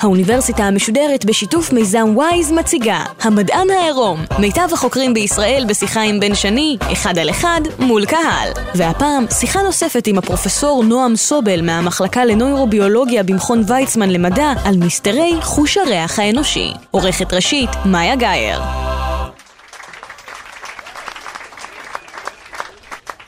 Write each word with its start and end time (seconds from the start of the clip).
האוניברסיטה 0.00 0.64
המשודרת 0.64 1.24
בשיתוף 1.24 1.72
מיזם 1.72 2.08
וויז 2.14 2.52
מציגה 2.52 3.04
המדען 3.20 3.70
העירום 3.70 4.24
מיטב 4.38 4.68
החוקרים 4.72 5.14
בישראל 5.14 5.64
בשיחה 5.68 6.00
עם 6.00 6.20
בן 6.20 6.34
שני, 6.34 6.76
אחד 6.92 7.18
על 7.18 7.30
אחד, 7.30 7.60
מול 7.78 8.06
קהל. 8.06 8.52
והפעם 8.74 9.26
שיחה 9.30 9.62
נוספת 9.62 10.06
עם 10.06 10.18
הפרופסור 10.18 10.84
נועם 10.84 11.16
סובל 11.16 11.62
מהמחלקה 11.62 12.24
לנוירוביולוגיה 12.24 13.22
במכון 13.22 13.62
ויצמן 13.66 14.10
למדע 14.10 14.52
על 14.64 14.76
מסתרי 14.76 15.32
חוש 15.40 15.76
הריח 15.76 16.18
האנושי. 16.18 16.72
עורכת 16.90 17.32
ראשית, 17.32 17.70
מאיה 17.84 18.16
גאייר. 18.16 18.87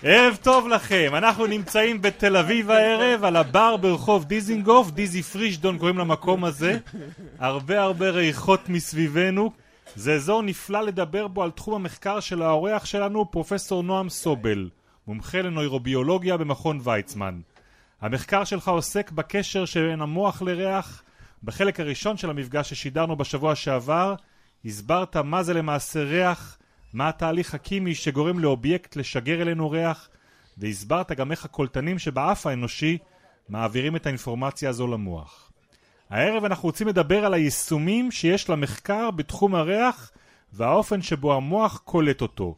ערב 0.03 0.39
טוב 0.43 0.69
לכם, 0.69 1.13
אנחנו 1.15 1.47
נמצאים 1.47 2.03
בתל 2.03 2.37
אביב 2.37 2.71
הערב 2.71 3.25
על 3.25 3.37
הבר 3.37 3.77
ברחוב 3.77 4.25
דיזינגוף, 4.25 4.91
דיזי 4.91 5.23
פרישדון 5.23 5.79
קוראים 5.79 5.99
למקום 5.99 6.45
הזה. 6.45 6.79
הרבה 7.39 7.83
הרבה 7.83 8.11
ריחות 8.11 8.69
מסביבנו. 8.69 9.51
זה 9.97 10.15
אזור 10.15 10.43
נפלא 10.43 10.81
לדבר 10.81 11.29
בו 11.29 11.43
על 11.43 11.51
תחום 11.51 11.75
המחקר 11.75 12.21
של 12.21 12.43
האורח 12.43 12.85
שלנו 12.85 13.31
פרופסור 13.31 13.83
נועם 13.83 14.09
סובל 14.09 14.69
מומחה 15.07 15.43
לנוירוביולוגיה 15.43 16.37
במכון 16.37 16.81
ויצמן. 16.85 17.41
המחקר 18.01 18.45
שלך 18.45 18.69
עוסק 18.69 19.11
בקשר 19.11 19.65
שבין 19.65 20.01
המוח 20.01 20.43
לריח. 20.43 21.03
בחלק 21.45 21.81
הראשון 21.81 22.17
של 22.17 22.31
המפגש 22.31 22.71
ששידרנו 22.71 23.17
בשבוע 23.17 23.55
שעבר 23.55 24.15
הסברת 24.65 25.17
מה 25.17 25.43
זה 25.43 25.55
למעשה 25.55 26.03
ריח 26.03 26.59
מה 26.93 27.09
התהליך 27.09 27.55
הכימי 27.55 27.95
שגורם 27.95 28.39
לאובייקט 28.39 28.97
לשגר 28.97 29.43
אלינו 29.43 29.71
ריח, 29.71 30.09
והסברת 30.59 31.13
גם 31.13 31.33
איך 31.33 31.45
הקולטנים 31.45 31.99
שבאף 31.99 32.47
האנושי 32.47 32.99
מעבירים 33.49 33.97
את 33.97 34.07
האינפורמציה 34.07 34.71
הזו 34.71 34.87
למוח. 34.87 35.53
הערב 36.11 36.45
אנחנו 36.45 36.69
רוצים 36.69 36.89
לדבר 36.89 37.25
על 37.25 37.35
היישומים 37.35 38.11
שיש 38.11 38.51
למחקר 38.51 39.11
בתחום 39.11 39.55
הריח 39.55 40.11
והאופן 40.53 41.03
שבו 41.03 41.35
המוח 41.35 41.79
קולט 41.85 42.23
אותו. 42.23 42.57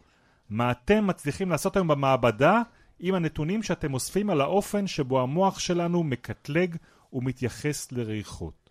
מה 0.50 0.70
אתם 0.70 1.06
מצליחים 1.06 1.50
לעשות 1.50 1.76
היום 1.76 1.88
במעבדה 1.88 2.62
עם 3.00 3.14
הנתונים 3.14 3.62
שאתם 3.62 3.94
אוספים 3.94 4.30
על 4.30 4.40
האופן 4.40 4.86
שבו 4.86 5.20
המוח 5.20 5.58
שלנו 5.58 6.02
מקטלג 6.02 6.76
ומתייחס 7.12 7.92
לריחות. 7.92 8.70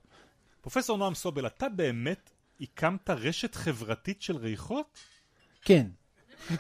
פרופסור 0.62 0.98
נועם 0.98 1.14
סובל, 1.14 1.48
אתה 1.48 1.70
באמת 1.70 2.32
הקמת 2.62 3.10
רשת 3.10 3.56
חברתית 3.56 4.22
של 4.22 4.38
ריחות? 4.38 5.00
כן. 5.62 5.88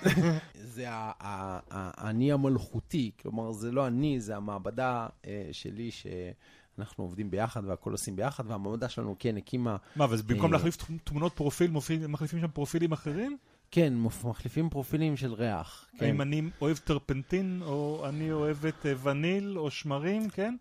זה 0.75 0.85
האני 0.89 2.31
המלכותי, 2.31 3.11
כלומר 3.21 3.51
זה 3.51 3.71
לא 3.71 3.87
אני, 3.87 4.19
זה 4.19 4.35
המעבדה 4.35 5.07
אה, 5.25 5.49
שלי 5.51 5.91
שאנחנו 5.91 7.03
עובדים 7.03 7.31
ביחד 7.31 7.65
והכל 7.65 7.91
עושים 7.91 8.15
ביחד, 8.15 8.43
והמעבדה 8.47 8.89
שלנו 8.89 9.15
כן 9.19 9.37
הקימה... 9.37 9.77
מה, 9.95 10.05
וזה 10.09 10.23
במקום 10.23 10.45
אה, 10.45 10.57
להחליף 10.57 10.77
תמונות 11.03 11.33
פרופיל, 11.33 11.71
מחליפים 12.07 12.39
שם 12.41 12.47
פרופילים 12.47 12.91
אחרים? 12.91 13.37
כן, 13.71 13.93
מחליפים 14.23 14.69
פרופילים 14.69 15.17
של 15.17 15.33
ריח. 15.33 15.85
כן. 15.97 16.05
האם 16.05 16.21
אני 16.21 16.41
אוהב 16.61 16.77
טרפנטין, 16.77 17.61
או 17.65 18.05
אני 18.09 18.31
אוהבת 18.31 18.85
אה, 18.85 18.93
וניל, 19.03 19.57
או 19.59 19.71
שמרים, 19.71 20.29
כן? 20.29 20.55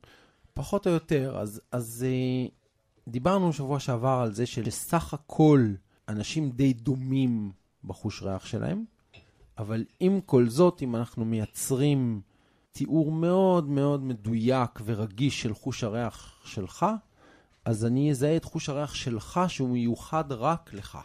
פחות 0.55 0.87
או 0.87 0.93
יותר. 0.93 1.39
אז, 1.39 1.61
אז 1.73 2.07
דיברנו 3.09 3.53
שבוע 3.53 3.81
שעבר 3.81 4.21
על 4.23 4.33
זה 4.33 4.47
שלסך 4.47 5.15
הכל 5.15 5.67
אנשים 6.09 6.51
די 6.51 6.73
דומים 6.73 7.51
בחוש 7.85 8.23
ריח 8.23 8.47
שלהם, 8.47 8.85
אבל 9.59 9.85
עם 10.01 10.21
כל 10.21 10.49
זאת, 10.49 10.83
אם 10.83 10.97
אנחנו 10.97 11.25
מייצרים 11.25 12.21
תיאור 12.73 13.13
מאוד 13.13 13.69
מאוד 13.69 14.05
מדויק 14.05 14.81
ורגיש 14.85 15.43
של 15.43 15.55
חוש 15.55 15.85
הריח 15.85 16.41
שלך, 16.45 16.87
אז 17.65 17.85
אני 17.85 18.11
אזהה 18.11 18.37
את 18.37 18.45
חוש 18.45 18.69
הריח 18.69 18.95
שלך 18.95 19.41
שהוא 19.49 19.69
מיוחד 19.69 20.33
רק 20.33 20.75
לך. 20.75 20.99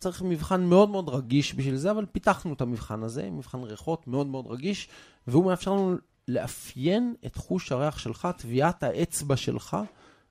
צריך 0.00 0.22
מבחן 0.22 0.64
מאוד 0.64 0.90
מאוד 0.90 1.08
רגיש 1.08 1.54
בשביל 1.54 1.76
זה, 1.76 1.90
אבל 1.90 2.06
פיתחנו 2.12 2.52
את 2.52 2.60
המבחן 2.60 3.02
הזה, 3.02 3.30
מבחן 3.30 3.62
ריחות 3.62 4.06
מאוד 4.06 4.26
מאוד 4.26 4.46
רגיש, 4.46 4.88
והוא 5.26 5.44
מאפשר 5.44 5.72
לנו 5.72 5.96
לאפיין 6.28 7.14
את 7.26 7.36
חוש 7.36 7.72
הריח 7.72 7.98
שלך, 7.98 8.28
טביעת 8.38 8.82
האצבע 8.82 9.36
שלך 9.36 9.76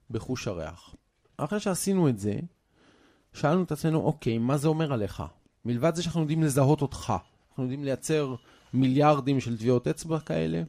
בחוש 0.09 0.47
הריח. 0.47 0.95
אחרי 1.38 1.59
שעשינו 1.59 2.09
את 2.09 2.19
זה, 2.19 2.40
שאלנו 3.34 3.63
את 3.63 3.72
עצמנו, 3.72 4.00
אוקיי, 4.00 4.38
מה 4.38 4.57
זה 4.57 4.67
אומר 4.67 4.94
עליך? 4.94 5.23
מלבד 5.66 5.96
זה 5.96 6.03
שאנחנו 6.03 6.22
יודעים 6.22 6.44
לזהות 6.44 6.81
אותך. 6.81 7.13
אנחנו 7.50 7.63
יודעים 7.63 7.84
לייצר 7.84 8.35
מיליארדים 8.74 9.40
של 9.40 9.57
טביעות 9.57 9.88
אצבע 9.88 10.19
כאלה, 10.19 10.63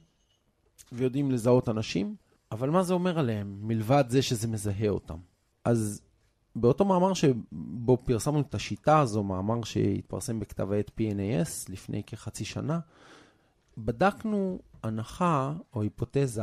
ויודעים 0.93 1.31
לזהות 1.31 1.69
אנשים, 1.69 2.17
אבל 2.53 2.71
מה 2.71 2.83
זה 2.83 2.95
אומר 2.95 3.19
עליהם, 3.19 3.59
מלבד 3.61 4.05
זה 4.09 4.23
שזה 4.23 4.49
מזהה 4.49 4.89
אותם? 4.89 5.19
אז 5.65 6.03
באותו 6.57 6.85
מאמר 6.85 7.15
שבו 7.15 7.97
פרסמנו 8.05 8.41
את 8.41 8.55
השיטה 8.55 9.01
הזו, 9.01 9.23
מאמר 9.23 9.65
שהתפרסם 9.65 10.41
בכתב 10.41 10.73
העת 10.73 10.91
PNAS 11.01 11.73
לפני 11.73 12.03
כחצי 12.07 12.45
שנה, 12.45 12.81
בדקנו 13.79 14.59
הנחה 14.83 15.53
או 15.75 15.83
היפותזה 15.83 16.43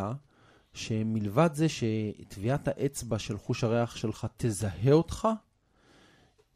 שמלבד 0.73 1.49
זה 1.53 1.67
שטביעת 1.69 2.67
האצבע 2.67 3.19
של 3.19 3.37
חוש 3.37 3.63
הריח 3.63 3.95
שלך 3.95 4.27
תזהה 4.37 4.91
אותך, 4.91 5.27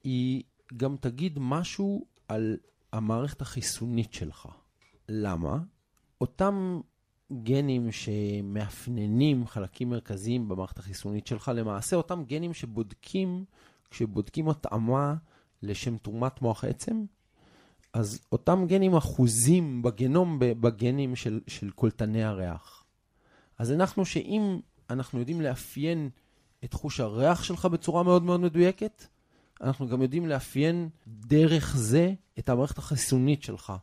היא 0.03 0.43
גם 0.77 0.95
תגיד 0.99 1.39
משהו 1.39 2.05
על 2.27 2.57
המערכת 2.93 3.41
החיסונית 3.41 4.13
שלך. 4.13 4.47
למה? 5.09 5.57
אותם 6.21 6.81
גנים 7.43 7.91
שמאפננים 7.91 9.47
חלקים 9.47 9.89
מרכזיים 9.89 10.47
במערכת 10.47 10.79
החיסונית 10.79 11.27
שלך, 11.27 11.51
למעשה 11.55 11.95
אותם 11.95 12.23
גנים 12.23 12.53
שבודקים, 12.53 13.45
כשבודקים 13.91 14.49
התאמה 14.49 15.15
לשם 15.61 15.97
תרומת 15.97 16.41
מוח 16.41 16.63
עצם, 16.63 17.05
אז 17.93 18.19
אותם 18.31 18.65
גנים 18.67 18.95
אחוזים 18.95 19.81
בגנום, 19.81 20.39
בגנים 20.39 21.15
של, 21.15 21.41
של 21.47 21.71
קולטני 21.71 22.23
הריח. 22.23 22.83
אז 23.57 23.71
אנחנו 23.71 24.05
שאם 24.05 24.59
אנחנו 24.89 25.19
יודעים 25.19 25.41
לאפיין 25.41 26.09
את 26.63 26.73
חוש 26.73 26.99
הריח 26.99 27.43
שלך 27.43 27.65
בצורה 27.65 28.03
מאוד 28.03 28.23
מאוד 28.23 28.39
מדויקת, 28.39 29.05
אנחנו 29.61 29.87
גם 29.87 30.01
יודעים 30.01 30.25
לאפיין 30.25 30.89
דרך 31.07 31.75
זה 31.77 32.13
את 32.39 32.49
המערכת 32.49 32.77
החיסונית 32.77 33.43
שלך. 33.43 33.73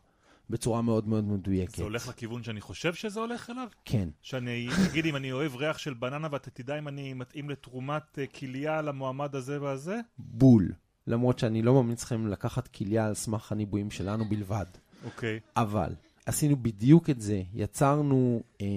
בצורה 0.49 0.81
מאוד 0.81 1.07
מאוד 1.07 1.23
מדויקת. 1.23 1.75
זה 1.75 1.83
הולך 1.83 2.07
לכיוון 2.07 2.43
שאני 2.43 2.61
חושב 2.61 2.93
שזה 2.93 3.19
הולך 3.19 3.49
אליו? 3.49 3.67
כן. 3.85 4.09
שאני, 4.21 4.69
נגיד 4.89 5.05
אם 5.05 5.15
אני 5.15 5.31
אוהב 5.31 5.55
ריח 5.55 5.77
של 5.77 5.93
בננה 5.93 6.27
ואתה 6.31 6.49
תדע 6.49 6.79
אם 6.79 6.87
אני 6.87 7.13
מתאים 7.13 7.49
לתרומת 7.49 8.19
אה, 8.19 8.27
כליה 8.27 8.81
למועמד 8.81 9.35
הזה 9.35 9.61
והזה? 9.61 9.99
בול. 10.17 10.71
למרות 11.07 11.39
שאני 11.39 11.61
לא 11.61 11.83
ממליץ 11.83 12.03
לכם 12.03 12.27
לקחת 12.27 12.67
כליה 12.67 13.07
על 13.07 13.13
סמך 13.13 13.51
הניבויים 13.51 13.91
שלנו 13.91 14.25
בלבד. 14.25 14.65
אוקיי. 15.05 15.39
אבל 15.55 15.95
עשינו 16.25 16.55
בדיוק 16.55 17.09
את 17.09 17.21
זה. 17.21 17.41
יצרנו 17.53 18.43
אה, 18.61 18.67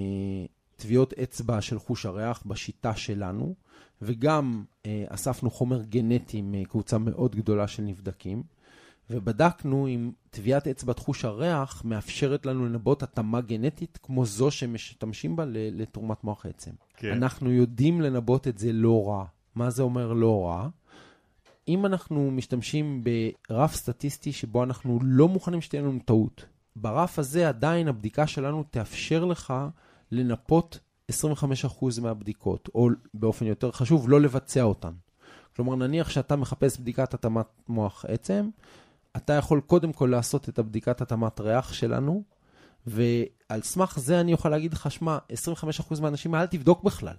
טביעות 0.76 1.12
אצבע 1.12 1.60
של 1.60 1.78
חוש 1.78 2.06
הריח 2.06 2.42
בשיטה 2.46 2.96
שלנו, 2.96 3.54
וגם 4.02 4.64
אה, 4.86 5.04
אספנו 5.08 5.50
חומר 5.50 5.82
גנטי 5.82 6.42
מקבוצה 6.44 6.98
מאוד 6.98 7.36
גדולה 7.36 7.68
של 7.68 7.82
נבדקים, 7.82 8.42
ובדקנו 9.10 9.88
אם 9.88 10.10
טביעת 10.30 10.66
אצבע 10.66 10.92
חוש 10.96 11.24
הריח 11.24 11.82
מאפשרת 11.84 12.46
לנו 12.46 12.66
לנבאות 12.66 13.02
התאמה 13.02 13.40
גנטית 13.40 13.98
כמו 14.02 14.24
זו 14.24 14.50
שמשתמשים 14.50 15.36
בה 15.36 15.44
לתרומת 15.48 16.24
מוח 16.24 16.46
עצם. 16.46 16.70
כן. 16.96 17.12
אנחנו 17.12 17.52
יודעים 17.52 18.00
לנבאות 18.00 18.48
את 18.48 18.58
זה 18.58 18.72
לא 18.72 19.08
רע. 19.08 19.24
מה 19.54 19.70
זה 19.70 19.82
אומר 19.82 20.12
לא 20.12 20.46
רע? 20.46 20.68
אם 21.68 21.86
אנחנו 21.86 22.30
משתמשים 22.30 23.04
ברף 23.48 23.74
סטטיסטי 23.74 24.32
שבו 24.32 24.64
אנחנו 24.64 24.98
לא 25.02 25.28
מוכנים 25.28 25.60
שתהיה 25.60 25.82
לנו 25.82 25.98
טעות, 26.04 26.44
ברף 26.76 27.18
הזה 27.18 27.48
עדיין 27.48 27.88
הבדיקה 27.88 28.26
שלנו 28.26 28.64
תאפשר 28.70 29.24
לך 29.24 29.54
לנפות 30.12 30.78
25% 31.12 32.00
מהבדיקות, 32.02 32.68
או 32.74 32.88
באופן 33.14 33.46
יותר 33.46 33.70
חשוב, 33.72 34.08
לא 34.08 34.20
לבצע 34.20 34.62
אותן. 34.62 34.92
כלומר, 35.56 35.74
נניח 35.74 36.10
שאתה 36.10 36.36
מחפש 36.36 36.78
בדיקת 36.78 37.14
התאמת 37.14 37.46
מוח 37.68 38.04
עצם, 38.08 38.48
אתה 39.16 39.32
יכול 39.32 39.60
קודם 39.60 39.92
כל 39.92 40.06
לעשות 40.06 40.48
את 40.48 40.58
הבדיקת 40.58 41.00
התאמת 41.00 41.40
ריח 41.40 41.72
שלנו, 41.72 42.22
ועל 42.86 43.62
סמך 43.62 43.98
זה 43.98 44.20
אני 44.20 44.32
יכול 44.32 44.50
להגיד 44.50 44.72
לך, 44.72 44.90
שמע, 44.90 45.18
25% 45.92 46.00
מהאנשים, 46.00 46.34
אל 46.34 46.46
תבדוק 46.46 46.82
בכלל. 46.82 47.16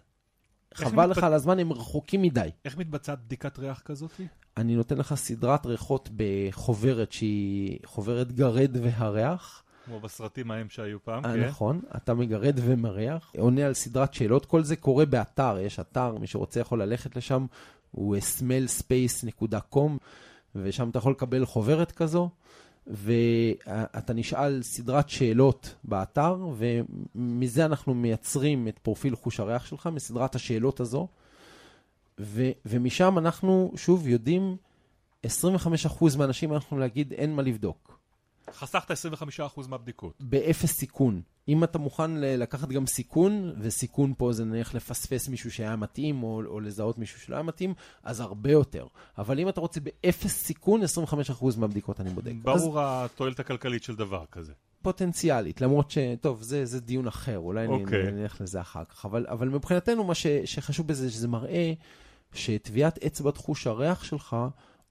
חבל 0.74 1.06
לך 1.06 1.18
על 1.18 1.34
הזמן, 1.34 1.60
הם 1.60 1.74
רחוקים 1.74 2.22
מדי. 2.22 2.50
איך 2.66 2.78
מתבצעת 2.78 3.20
בדיקת 3.26 3.60
ריח 3.60 3.82
כזאת? 3.86 4.12
אני 4.58 4.76
נותן 4.76 4.98
לך 4.98 5.16
סדרת 5.16 5.66
ריחות 5.66 6.10
בחוברת 6.16 7.12
שהיא 7.12 7.80
חוברת 7.86 8.32
גרד 8.32 8.78
והריח. 8.82 9.64
כמו 9.88 10.00
בסרטים 10.00 10.52
ההם 10.52 10.70
שהיו 10.70 11.04
פעם, 11.04 11.26
אה, 11.26 11.34
כן. 11.34 11.48
נכון, 11.48 11.82
אתה 11.96 12.14
מגרד 12.14 12.60
ומריח, 12.66 13.32
עונה 13.38 13.66
על 13.66 13.74
סדרת 13.74 14.14
שאלות, 14.14 14.46
כל 14.46 14.64
זה 14.64 14.76
קורה 14.76 15.06
באתר, 15.06 15.58
יש 15.60 15.80
אתר, 15.80 16.18
מי 16.20 16.28
שרוצה 16.28 16.60
יכול 16.60 16.82
ללכת 16.82 17.16
לשם, 17.16 17.46
הוא 17.92 18.16
smellspace.com, 18.18 19.90
ושם 20.56 20.90
אתה 20.90 20.98
יכול 20.98 21.12
לקבל 21.12 21.46
חוברת 21.46 21.92
כזו, 21.92 22.30
ואתה 22.88 24.14
נשאל 24.14 24.64
סדרת 24.64 25.10
שאלות 25.10 25.76
באתר, 25.84 26.38
ומזה 27.16 27.66
אנחנו 27.66 27.94
מייצרים 27.94 28.68
את 28.68 28.80
פרופיל 28.80 29.16
חוש 29.16 29.40
הריח 29.40 29.66
שלך, 29.66 29.90
מסדרת 29.94 30.36
השאלות 30.36 30.80
הזו, 30.80 31.08
ו, 32.20 32.44
ומשם 32.66 33.18
אנחנו, 33.18 33.72
שוב, 33.76 34.08
יודעים, 34.08 34.58
25% 35.26 35.30
מהאנשים 36.18 36.54
אנחנו 36.54 36.78
להגיד, 36.78 37.14
אין 37.14 37.36
מה 37.36 37.42
לבדוק. 37.42 37.97
חסכת 38.54 38.92
25% 38.92 39.68
מהבדיקות. 39.68 40.14
באפס 40.20 40.72
סיכון. 40.72 41.22
אם 41.48 41.64
אתה 41.64 41.78
מוכן 41.78 42.12
לקחת 42.16 42.70
גם 42.70 42.86
סיכון, 42.86 43.54
וסיכון 43.60 44.14
פה 44.18 44.34
זה 44.34 44.46
נניח 44.46 44.76
לפספס 44.76 45.28
מישהו 45.30 45.52
שהיה 45.52 45.76
מתאים, 45.76 46.24
או, 46.24 46.42
או 46.46 46.60
לזהות 46.60 46.98
מישהו 46.98 47.20
שלא 47.20 47.36
היה 47.36 47.44
מתאים, 47.44 47.74
אז 48.04 48.20
הרבה 48.20 48.52
יותר. 48.52 48.88
אבל 49.18 49.40
אם 49.40 49.50
אתה 49.50 49.62
רוצה 49.62 49.80
באפס 49.80 50.32
סיכון, 50.32 50.82
25% 50.82 51.46
מהבדיקות 51.58 52.00
אני 52.02 52.10
בודק. 52.10 52.32
אז 52.32 52.62
ברור 52.62 52.82
התועלת 52.82 53.40
הכלכלית 53.40 53.84
של 53.84 53.96
דבר 53.96 54.24
כזה. 54.32 54.54
פוטנציאלית, 54.82 55.62
למרות 55.62 55.92
ש... 55.92 55.98
טוב, 56.22 56.42
זה, 56.42 56.66
זה 56.66 56.82
דיון 56.82 57.08
אחר, 57.08 57.38
אולי 57.38 57.68
אוקיי. 57.68 58.08
okay. 58.08 58.12
נלך 58.12 58.42
לזה 58.42 58.62
אחר 58.62 58.86
כך. 58.86 59.06
אבל, 59.06 59.26
אבל 59.30 59.50
מבחינתנו, 59.50 60.04
מה 60.04 60.16
ש, 60.16 60.28
שחשוב 60.28 60.88
בזה, 60.88 61.12
שזה 61.12 61.28
מראה 61.28 61.74
שטביעת 62.34 63.04
אצבע 63.04 63.32
חוש 63.36 63.68
הריח 63.68 64.04
שלך 64.04 64.36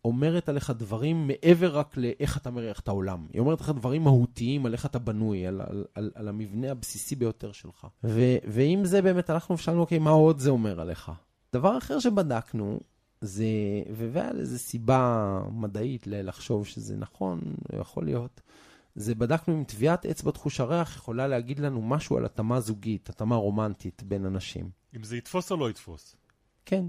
אומרת 0.06 0.48
עליך 0.48 0.70
דברים 0.70 1.26
מעבר 1.26 1.78
רק 1.78 1.96
לאיך 1.96 2.36
אתה 2.36 2.50
מריח 2.50 2.80
את 2.80 2.88
העולם. 2.88 3.26
היא 3.32 3.40
אומרת 3.40 3.60
לך 3.60 3.70
דברים 3.70 4.02
מהותיים 4.02 4.66
על 4.66 4.72
איך 4.72 4.86
אתה 4.86 4.98
בנוי, 4.98 5.46
על, 5.46 5.60
על, 5.60 5.84
על, 5.94 6.10
על 6.14 6.28
המבנה 6.28 6.70
הבסיסי 6.70 7.16
ביותר 7.16 7.52
שלך. 7.52 7.86
ו, 8.04 8.20
ועם 8.44 8.84
זה 8.84 9.02
באמת 9.02 9.30
הלכנו 9.30 9.54
ושאלנו, 9.54 9.80
אוקיי, 9.80 9.98
מה 9.98 10.10
עוד 10.10 10.38
זה 10.38 10.50
אומר 10.50 10.80
עליך? 10.80 11.12
דבר 11.52 11.78
אחר 11.78 11.98
שבדקנו, 11.98 12.80
זה, 13.20 13.44
והיה 13.92 14.32
לזה 14.32 14.58
סיבה 14.58 15.40
מדעית 15.50 16.06
לחשוב 16.06 16.66
שזה 16.66 16.96
נכון, 16.96 17.40
יכול 17.80 18.04
להיות, 18.04 18.40
זה 18.94 19.14
בדקנו 19.14 19.54
אם 19.54 19.64
טביעת 19.64 20.06
אצבע 20.06 20.32
חוש 20.36 20.60
הריח 20.60 20.96
יכולה 20.96 21.28
להגיד 21.28 21.58
לנו 21.58 21.82
משהו 21.82 22.16
על 22.16 22.24
התאמה 22.24 22.60
זוגית, 22.60 23.08
התאמה 23.08 23.36
רומנטית 23.36 24.02
בין 24.02 24.26
אנשים. 24.26 24.70
אם 24.96 25.02
זה 25.02 25.16
יתפוס 25.16 25.52
או 25.52 25.56
לא 25.56 25.70
יתפוס. 25.70 26.16
כן. 26.66 26.84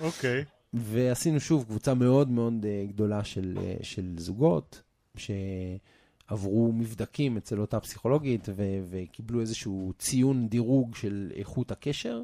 אוקיי. 0.00 0.44
ועשינו 0.74 1.40
שוב 1.40 1.64
קבוצה 1.64 1.94
מאוד 1.94 2.30
מאוד 2.30 2.64
אה, 2.64 2.84
גדולה 2.88 3.24
של, 3.24 3.58
אה, 3.62 3.76
של 3.82 4.14
זוגות, 4.18 4.82
שעברו 5.16 6.72
מבדקים 6.72 7.36
אצל 7.36 7.60
אותה 7.60 7.80
פסיכולוגית 7.80 8.48
ו- 8.48 8.80
וקיבלו 8.90 9.40
איזשהו 9.40 9.92
ציון 9.98 10.48
דירוג 10.48 10.94
של 10.94 11.32
איכות 11.34 11.70
הקשר, 11.72 12.22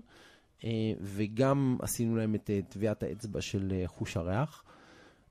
אה, 0.65 0.93
וגם 1.01 1.77
עשינו 1.83 2.17
להם 2.17 2.35
את 2.35 2.51
טביעת 2.69 3.03
האצבע 3.03 3.41
של 3.41 3.83
חוש 3.87 4.17
הריח. 4.17 4.65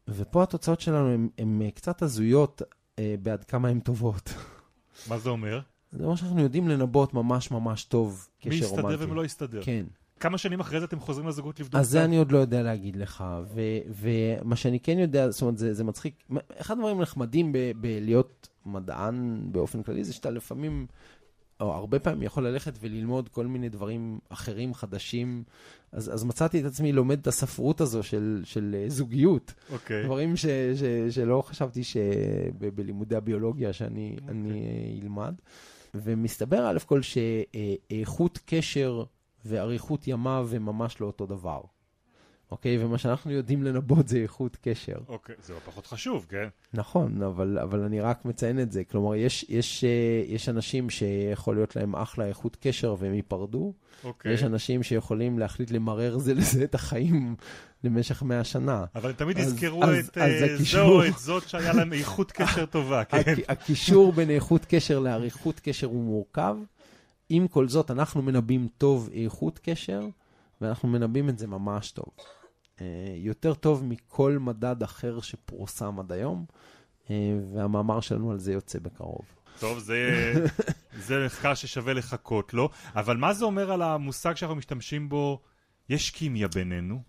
ופה 0.08 0.44
התוצאות 0.44 0.82
שלנו 0.82 1.28
הן 1.38 1.70
קצת 1.70 2.02
הזויות 2.02 2.62
בעד 3.22 3.44
כמה 3.44 3.68
הן 3.68 3.80
טובות. 3.80 4.34
מה 5.10 5.18
זה 5.18 5.30
אומר? 5.30 5.60
זה 5.92 6.04
אומר 6.04 6.16
שאנחנו 6.16 6.42
יודעים 6.42 6.68
לנבאות 6.68 7.14
ממש 7.14 7.52
ממש 7.52 7.84
טוב 7.84 8.28
מי 8.46 8.52
קשר 8.52 8.66
יסתדר 8.66 8.82
רומנטי. 8.82 9.04
ומי 9.04 9.16
לא 9.16 9.26
יסתדר. 9.26 9.64
כן. 9.64 9.86
כמה 10.20 10.38
שנים 10.38 10.60
אחרי 10.60 10.80
זה 10.80 10.86
אתם 10.86 11.00
חוזרים 11.00 11.28
לזוגות 11.28 11.60
לבדוק? 11.60 11.80
אז 11.80 11.90
זה? 11.90 12.06
אני 12.06 12.18
עוד 12.18 12.32
לא 12.32 12.38
יודע 12.38 12.62
להגיד 12.64 12.96
לך, 12.96 13.24
ו- 13.54 13.62
ומה 13.90 14.56
שאני 14.56 14.80
כן 14.80 15.00
יודע, 15.00 15.30
זאת 15.30 15.42
אומרת, 15.42 15.58
זה, 15.58 15.74
זה 15.74 15.84
מצחיק. 15.84 16.24
אחד 16.58 16.78
הדברים 16.78 17.00
הנחמדים 17.00 17.54
בלהיות 17.82 18.50
מדען 18.66 19.40
באופן 19.52 19.84
כללי, 19.84 20.04
זה 20.04 20.14
שאתה 20.14 20.30
לפעמים, 20.30 20.88
או 21.60 21.74
הרבה 21.74 22.00
פעמים 22.00 22.24
יכול 22.24 22.48
ללכת 22.48 22.74
וללמוד 22.82 23.30
כל 23.30 23.48
מיני 23.48 23.70
דברים 23.70 24.20
אחרים, 24.30 24.74
חדשים. 24.74 25.44
אז, 25.92 26.14
אז 26.14 26.24
מצאתי 26.24 26.62
את 26.62 26.66
עצמי 26.66 26.92
לומד 26.92 27.20
את 27.20 27.28
הספרות 27.28 27.82
הזו 27.82 28.04
של, 28.04 28.42
של 28.46 28.76
אה, 28.80 28.90
זוגיות. 28.90 29.54
אוקיי. 29.72 30.04
דברים 30.04 30.36
ש, 30.36 30.46
ש, 30.46 30.84
שלא 31.10 31.42
חשבתי 31.42 31.82
שבלימודי 31.84 33.16
הביולוגיה 33.16 33.74
שאני 33.74 34.16
אני 34.28 34.52
אה, 34.52 35.02
אלמד. 35.04 35.34
ומסתבר, 35.96 36.70
א' 36.70 36.78
כל, 36.86 37.02
שאיכות 37.02 38.40
קשר 38.46 39.04
ואריכות 39.48 40.08
ימיו 40.08 40.50
הם 40.56 40.66
ממש 40.66 41.02
לא 41.02 41.06
אותו 41.06 41.26
דבר. 41.26 41.62
אוקיי? 42.52 42.84
ומה 42.86 42.98
שאנחנו 42.98 43.32
יודעים 43.32 43.64
לנבאות 43.64 44.08
זה 44.08 44.18
איכות 44.18 44.58
קשר. 44.62 44.98
אוקיי, 45.08 45.36
זה 45.44 45.54
לא 45.54 45.60
פחות 45.66 45.88
חשוב, 45.88 46.26
כן? 46.30 46.48
נכון, 46.74 47.24
אבל, 47.24 47.60
אבל 47.60 47.80
אני 47.84 48.02
רק 48.02 48.26
מציין 48.26 48.60
את 48.60 48.72
זה. 48.72 48.84
כלומר, 48.84 49.16
יש, 49.16 49.46
יש, 49.50 49.84
אה, 49.84 49.90
יש 50.28 50.50
אנשים 50.50 50.90
שיכול 50.90 51.56
להיות 51.56 51.76
להם 51.76 51.96
אחלה 51.96 52.26
איכות 52.26 52.58
קשר 52.62 52.96
והם 53.00 53.14
ייפרדו. 53.14 53.74
אוקיי. 54.04 54.34
יש 54.34 54.44
אנשים 54.44 54.84
שיכולים 54.84 55.40
להחליט 55.40 55.72
למרר 55.72 56.18
זה 56.18 56.34
לזה 56.34 56.64
את 56.64 56.76
החיים 56.76 57.36
למשך 57.84 58.24
100 58.24 58.44
שנה. 58.44 58.86
אבל 58.96 59.14
תמיד 59.14 59.38
אז- 59.38 59.48
יזכרו 59.54 59.84
אז- 59.84 60.08
את 60.10 60.18
אז 60.18 60.32
אה, 60.44 60.56
הקישור- 60.56 60.88
זו 60.88 61.02
או 61.02 61.06
את 61.08 61.18
זאת 61.18 61.50
שהיה 61.50 61.74
להם 61.74 61.94
איכות 61.94 62.32
קשר 62.32 62.66
טובה, 62.76 63.04
כן? 63.04 63.18
הכ- 63.18 63.42
הקישור 63.48 64.12
בין 64.12 64.30
איכות 64.30 64.66
קשר 64.70 65.00
לאריכות 65.00 65.60
קשר 65.60 65.88
הוא 65.88 66.04
מורכב. 66.04 66.56
עם 67.30 67.48
כל 67.48 67.68
זאת, 67.68 67.92
אנחנו 67.92 68.22
מנבאים 68.22 68.68
טוב 68.78 69.10
איכות 69.14 69.60
קשר, 69.60 70.08
ואנחנו 70.62 70.90
מנבאים 70.90 71.30
את 71.30 71.38
זה 71.38 71.48
ממש 71.48 71.92
טוב. 71.92 72.06
אה, 72.82 72.86
יותר 73.16 73.54
טוב 73.54 73.84
מכל 73.84 74.38
מדד 74.42 74.84
אחר 74.84 75.22
שפורסם 75.22 76.00
עד 76.00 76.12
היום, 76.12 76.46
אה, 77.10 77.38
והמאמר 77.54 78.00
שלנו 78.00 78.32
על 78.32 78.40
זה 78.40 78.54
יוצא 78.54 78.80
בקרוב. 78.80 79.26
טוב, 79.60 79.80
זה, 79.80 80.34
זה 81.06 81.26
מחקר 81.26 81.54
ששווה 81.54 81.94
לחכות 81.94 82.54
לו, 82.54 82.70
אבל 82.96 83.18
מה 83.18 83.34
זה 83.34 83.46
אומר 83.46 83.72
על 83.72 83.82
המושג 83.82 84.36
שאנחנו 84.36 84.56
משתמשים 84.56 85.10
בו, 85.10 85.42
יש 85.90 86.10
כימיה 86.12 86.48
בינינו? 86.48 87.02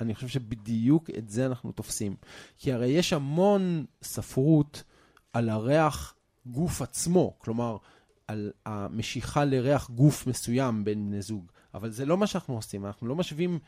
אני 0.00 0.14
חושב 0.14 0.28
שבדיוק 0.28 1.10
את 1.18 1.28
זה 1.28 1.46
אנחנו 1.46 1.72
תופסים. 1.72 2.16
כי 2.58 2.72
הרי 2.72 2.88
יש 2.88 3.12
המון 3.12 3.84
ספרות 4.02 4.82
על 5.32 5.48
הריח 5.48 6.14
גוף 6.46 6.82
עצמו, 6.82 7.38
כלומר, 7.38 7.76
על 8.32 8.50
המשיכה 8.66 9.44
לריח 9.44 9.90
גוף 9.90 10.26
מסוים 10.26 10.84
בין 10.84 11.06
בני 11.10 11.22
זוג, 11.22 11.44
אבל 11.74 11.90
זה 11.90 12.04
לא 12.04 12.16
מה 12.16 12.26
שאנחנו 12.26 12.54
עושים, 12.54 12.86
אנחנו 12.86 13.06
לא 13.06 13.14
משווים 13.14 13.58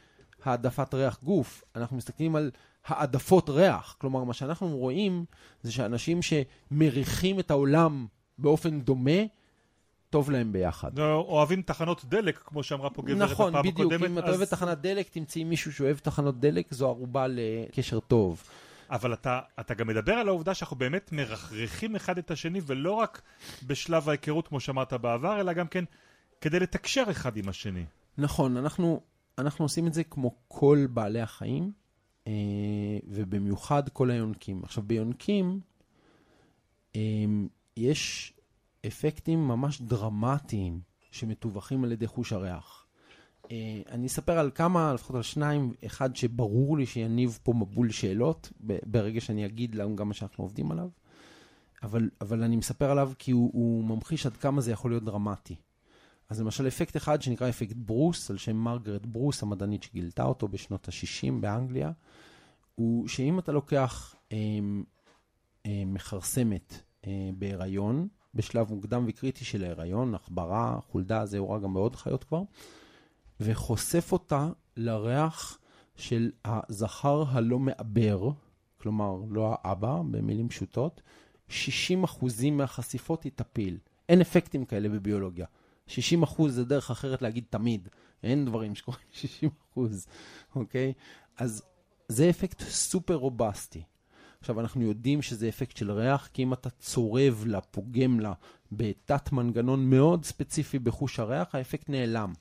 העדפת 0.45 0.95
ריח 0.95 1.19
גוף, 1.23 1.65
אנחנו 1.77 1.97
מסתכלים 1.97 2.37
על 2.37 2.51
העדפות 2.87 3.49
ריח. 3.51 3.97
כלומר, 4.01 4.25
מה 4.25 4.33
שאנחנו 4.35 4.77
רואים 4.77 5.25
זה 5.63 5.73
שאנשים 5.73 6.21
שמריחים 6.23 7.41
את 7.41 7.51
העולם 7.51 8.07
באופן 8.39 8.81
דומה, 8.81 9.21
טוב 10.11 10.31
להם 10.31 10.53
ביחד. 10.53 10.99
לא, 10.99 11.15
אוהבים 11.29 11.63
תחנות 11.63 12.05
דלק, 12.05 12.39
כמו 12.45 12.63
שאמרה 12.63 12.91
פה 12.91 13.03
גברת 13.03 13.31
נכון, 13.31 13.53
בפעם 13.53 13.63
בדיוק. 13.63 13.93
הקודמת. 13.93 14.11
אם 14.11 14.19
את 14.19 14.25
אז- 14.25 14.31
אוהבת 14.35 14.51
תחנת 14.51 14.81
דלק, 14.81 15.09
תמצאי 15.09 15.45
מישהו 15.45 15.73
שאוהב 15.73 15.99
תחנות 15.99 16.41
דלק, 16.41 16.75
זו 16.75 16.89
ערובה 16.89 17.27
לקשר 17.29 18.01
טוב. 18.01 18.43
אבל 18.91 19.13
אתה, 19.13 19.41
אתה 19.61 19.75
גם 19.75 19.87
מדבר 19.87 20.13
על 20.13 20.29
העובדה 20.29 20.55
שאנחנו 20.55 20.77
באמת 20.77 21.13
מרחרחים 21.13 21.97
אחד 21.97 22.19
את 22.19 22.31
השני, 22.31 22.61
ולא 22.67 22.93
רק 22.93 23.23
בשלב 23.67 24.09
ההיכרות, 24.09 24.49
כמו 24.49 24.61
שאמרת 24.61 24.93
בעבר, 24.93 25.41
אלא 25.41 25.53
גם 25.53 25.69
כן 25.69 25.85
כדי 26.41 26.61
לתקשר 26.61 27.05
אחד 27.11 27.37
עם 27.37 27.49
השני. 27.49 27.85
נכון, 28.19 28.57
אנחנו, 28.57 29.01
אנחנו 29.39 29.65
עושים 29.65 29.87
את 29.87 29.95
זה 29.95 30.05
כמו 30.05 30.35
כל 30.49 30.87
בעלי 30.91 31.21
החיים, 31.21 31.73
אה, 32.27 32.33
ובמיוחד 33.09 33.89
כל 33.89 34.11
היונקים. 34.11 34.65
עכשיו, 34.65 34.85
ביונקים 34.85 35.61
אה, 36.97 37.01
יש 37.77 38.33
אפקטים 38.87 39.49
ממש 39.49 39.81
דרמטיים 39.81 40.81
שמטווחים 41.11 41.85
על 41.85 41.93
ידי 41.93 42.07
חוש 42.07 42.33
הריח. 42.33 42.84
אה, 43.51 43.83
אני 43.91 44.07
אספר 44.07 44.39
על 44.39 44.51
כמה, 44.55 44.95
לפחות 44.95 45.17
על 45.17 45.23
שניים, 45.23 45.73
אחד 45.87 46.17
שברור 46.17 46.79
לי 46.79 46.87
שיניב 46.87 47.39
פה 47.43 47.53
מבול 47.53 47.91
שאלות, 47.91 48.53
ברגע 48.87 49.21
שאני 49.21 49.47
אגיד 49.47 49.75
לנו 49.75 49.97
גם 49.97 50.09
מה 50.09 50.15
שאנחנו 50.15 50.45
עובדים 50.45 50.73
עליו, 50.73 50.89
אבל, 51.83 52.11
אבל 52.21 52.43
אני 52.43 52.57
מספר 52.57 52.91
עליו 52.91 53.13
כי 53.19 53.31
הוא, 53.31 53.51
הוא 53.53 53.85
ממחיש 53.85 54.27
עד 54.27 54.37
כמה 54.37 54.61
זה 54.61 54.73
יכול 54.73 54.91
להיות 54.91 55.05
דרמטי. 55.05 55.57
אז 56.29 56.41
למשל 56.41 56.69
אפקט 56.69 56.97
אחד 56.97 57.23
שנקרא 57.23 57.49
אפקט 57.49 57.77
ברוס, 57.77 58.31
על 58.31 58.37
שם 58.37 58.57
מרגרט 58.57 59.07
ברוס, 59.07 59.43
המדענית 59.43 59.83
שגילתה 59.83 60.25
אותו 60.25 60.49
בשנות 60.49 60.89
ה-60 60.89 61.33
באנגליה, 61.41 61.93
הוא 62.75 63.09
שאם 63.09 63.39
אתה 63.39 63.53
לוקח 63.53 64.15
אה, 64.33 64.37
אה, 65.67 65.83
מכרסמת 65.87 66.83
אה, 67.07 67.31
בהיריון, 67.39 68.09
בשלב 68.35 68.73
מוקדם 68.73 69.05
וקריטי 69.09 69.45
של 69.45 69.65
ההיריון, 69.65 70.15
עכברה, 70.15 70.79
חולדה, 70.91 71.27
זה 71.27 71.39
הורג 71.39 71.63
גם 71.63 71.75
בעוד 71.75 71.97
חיות 71.97 72.25
כבר, 72.25 72.43
וחושף 73.41 74.13
אותה 74.13 74.49
לריח 74.77 75.59
של 75.97 76.31
הזכר 76.45 77.25
הלא 77.29 77.59
מעבר, 77.59 78.31
כלומר, 78.81 79.17
לא 79.31 79.57
האבא, 79.63 80.03
במילים 80.11 80.49
פשוטות, 80.49 81.03
60% 81.49 81.53
מהחשיפות 82.53 83.23
היא 83.23 83.33
תפיל. 83.35 83.79
אין 84.09 84.21
אפקטים 84.21 84.65
כאלה 84.65 84.89
בביולוגיה. 84.89 85.47
60% 85.89 85.93
זה 86.49 86.65
דרך 86.65 86.91
אחרת 86.91 87.23
להגיד 87.23 87.45
תמיד. 87.51 87.89
אין 88.23 88.45
דברים 88.45 88.75
שקורים 88.75 89.01
60%, 89.77 89.81
אוקיי? 90.55 90.93
אז 91.37 91.63
זה 92.09 92.31
אפקט 92.31 92.61
סופר 92.61 93.15
רובסטי. 93.15 93.83
עכשיו, 94.41 94.61
אנחנו 94.61 94.83
יודעים 94.83 95.23
שזה 95.23 95.49
אפקט 95.49 95.77
של 95.77 95.91
ריח, 95.91 96.29
כי 96.33 96.43
אם 96.43 96.53
אתה 96.53 96.71
צורב 96.71 97.45
לה, 97.47 97.61
פוגם 97.61 98.21
לה, 98.21 98.33
בתת 98.73 99.33
מנגנון 99.33 99.91
מאוד 99.91 100.25
ספציפי 100.25 100.79
בחוש 100.79 101.21
הריח, 101.21 101.55
האפקט 101.55 101.89
נעלם. 101.89 102.33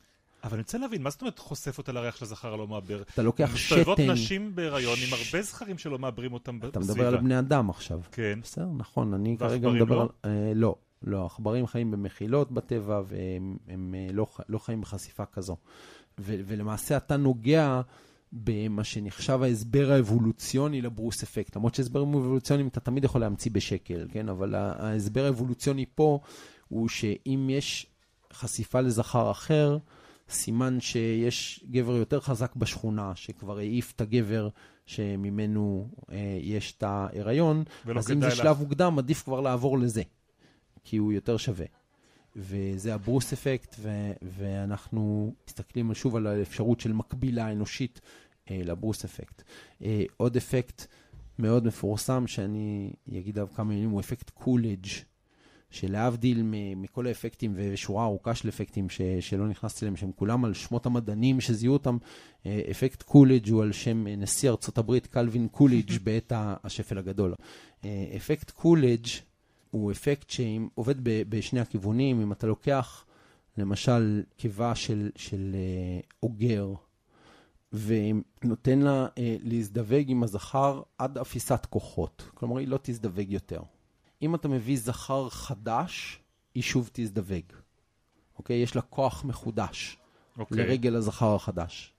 אבל 0.44 0.54
אני 0.54 0.62
רוצה 0.62 0.78
להבין, 0.78 1.02
מה 1.02 1.10
זאת 1.10 1.22
אומרת 1.22 1.40
חושף 1.40 1.78
אותה 1.78 1.92
לריח 1.92 2.16
של 2.16 2.26
הזכר 2.26 2.54
הלא 2.54 2.68
מעבר? 2.68 3.02
אתה 3.02 3.22
לוקח 3.22 3.56
שתן... 3.56 3.76
מסתובבות 3.76 4.00
נשים 4.00 4.56
בהיריון 4.56 4.98
עם 5.08 5.14
הרבה 5.14 5.42
זכרים 5.42 5.78
שלא 5.78 6.00
מעברים 6.00 6.34
אותם 6.34 6.60
בסביבה. 6.60 6.80
אתה 6.84 6.94
מדבר 6.94 7.08
על 7.08 7.18
בני 7.18 7.40
אדם 7.40 7.70
עכשיו. 7.70 8.00
כן. 8.12 8.40
בסדר, 8.44 8.68
נכון, 8.78 9.14
אני 9.14 9.38
כרגע 9.40 9.70
מדבר 9.70 9.96
לא? 9.96 10.02
על... 10.02 10.32
אה, 10.32 10.52
לא, 10.56 10.76
לא, 11.04 11.26
עכברים 11.26 11.68
חיים 11.68 11.92
במחילות 11.92 12.52
בטבע, 12.52 13.02
והם 13.06 13.58
הם, 13.68 13.96
אה, 13.98 14.14
לא, 14.14 14.28
לא 14.50 14.58
חיים 14.58 14.82
בחשיפה 14.82 15.26
כזו. 15.26 15.56
ו, 16.20 16.36
ולמעשה 16.46 16.98
אתה 16.98 17.18
נוגע 17.18 17.82
במה 18.34 18.84
שנחשב 18.84 19.44
ההסבר 19.44 19.92
האבולוציוני 19.92 20.82
לברוס 20.82 21.24
אפקט. 21.24 21.56
למרות 21.56 21.76
שהסברים 21.76 22.14
אבולוציוניים 22.14 22.68
אתה 22.68 22.80
תמיד 22.80 23.04
יכול 23.04 23.22
להמציא 23.22 23.52
בשקל, 23.52 24.08
כן? 24.12 24.30
אבל 24.30 24.56
ההסבר 24.56 25.26
האבולוציוני 25.26 25.86
פה 25.96 26.20
הוא 26.68 26.90
שאם 26.90 27.48
יש 27.52 27.88
חשיפה 28.34 28.82
לזכר 28.82 29.32
אחר, 29.32 29.78
סימן 30.30 30.80
שיש 30.80 31.66
גבר 31.72 31.96
יותר 31.96 32.20
חזק 32.20 32.56
בשכונה, 32.56 33.12
שכבר 33.16 33.58
העיף 33.58 33.94
את 33.96 34.02
הגבר 34.02 34.50
שממנו 34.86 35.90
אה, 36.12 36.38
יש 36.42 36.74
את 36.78 36.84
ההיריון, 36.84 37.64
אז 37.98 38.12
אם 38.12 38.22
זה 38.22 38.28
לך. 38.28 38.36
שלב 38.36 38.60
מוקדם, 38.60 39.00
עדיף 39.00 39.24
כבר 39.24 39.42
לעבור 39.42 39.80
לזה, 39.80 40.02
כי 40.84 40.98
הוא 40.98 41.14
יותר 41.14 41.38
שווה. 41.38 41.66
וזה 42.36 42.94
הברוס 42.94 43.34
אפקט, 43.34 43.76
ו- 43.80 44.12
ואנחנו 44.22 45.34
מסתכלים 45.48 45.94
שוב 45.94 46.16
על 46.16 46.28
האפשרות 46.28 46.80
של 46.80 46.94
מקבילה 46.94 47.52
אנושית 47.52 48.02
אה, 48.52 48.62
לברוס 48.64 49.06
אפקט. 49.06 49.42
אה, 49.84 50.04
עוד 50.18 50.38
אפקט 50.38 50.86
מאוד 51.40 51.66
מפורסם, 51.66 52.28
שאני 52.28 52.94
אגיד 53.18 53.38
עליו 53.38 53.54
כמה 53.56 53.66
מילים, 53.66 53.90
הוא 53.90 54.00
אפקט 54.00 54.30
קולג', 54.30 54.86
שלהבדיל 55.74 56.42
מכל 56.76 57.08
האפקטים 57.08 57.54
ושורה 57.56 58.06
ארוכה 58.06 58.36
של 58.36 58.50
אפקטים 58.50 58.90
ש- 58.90 59.02
שלא 59.20 59.48
נכנסתי 59.48 59.86
אליהם, 59.86 59.96
שהם 59.96 60.12
כולם 60.16 60.46
על 60.46 60.54
שמות 60.54 60.86
המדענים 60.86 61.42
שזיהו 61.42 61.74
אותם, 61.74 61.98
אה, 62.46 62.62
אפקט 62.72 63.02
קולידג' 63.02 63.50
הוא 63.50 63.62
על 63.64 63.72
שם 63.72 64.08
אה, 64.08 64.16
נשיא 64.16 64.50
ארצות 64.50 64.78
הברית 64.78 65.08
קלווין 65.08 65.48
קולידג' 65.48 65.92
בעת 66.04 66.32
השפל 66.36 66.98
הגדול. 66.98 67.34
אה, 67.86 68.14
אפקט 68.18 68.52
קולידג' 68.52 69.08
הוא 69.72 69.92
אפקט 69.92 70.30
שעובד 70.30 70.96
בשני 71.04 71.60
הכיוונים. 71.60 72.22
אם 72.22 72.32
אתה 72.32 72.48
לוקח 72.48 73.06
למשל 73.58 74.24
נקבה 74.38 74.76
של, 74.76 75.10
של 75.16 75.56
אוגר, 76.24 76.74
ונותן 77.74 78.80
לה 78.80 79.08
אה, 79.18 79.38
להזדווג 79.44 80.04
עם 80.08 80.24
הזכר 80.24 80.82
עד 80.98 81.18
אפיסת 81.18 81.66
כוחות. 81.70 82.24
כלומר, 82.34 82.58
היא 82.58 82.68
לא 82.68 82.80
תזדווג 82.82 83.32
יותר. 83.32 83.62
אם 84.24 84.36
אתה 84.36 84.48
מביא 84.48 84.78
זכר 84.78 85.30
חדש, 85.30 86.20
היא 86.56 86.64
שוב 86.64 86.90
תזדווג. 86.94 87.44
אוקיי? 88.38 88.56
יש 88.56 88.76
לה 88.76 88.82
כוח 88.82 89.26
מחודש 89.26 89.98
אוקיי. 90.38 90.58
לרגל 90.58 90.96
הזכר 90.96 91.36
החדש. 91.36 91.94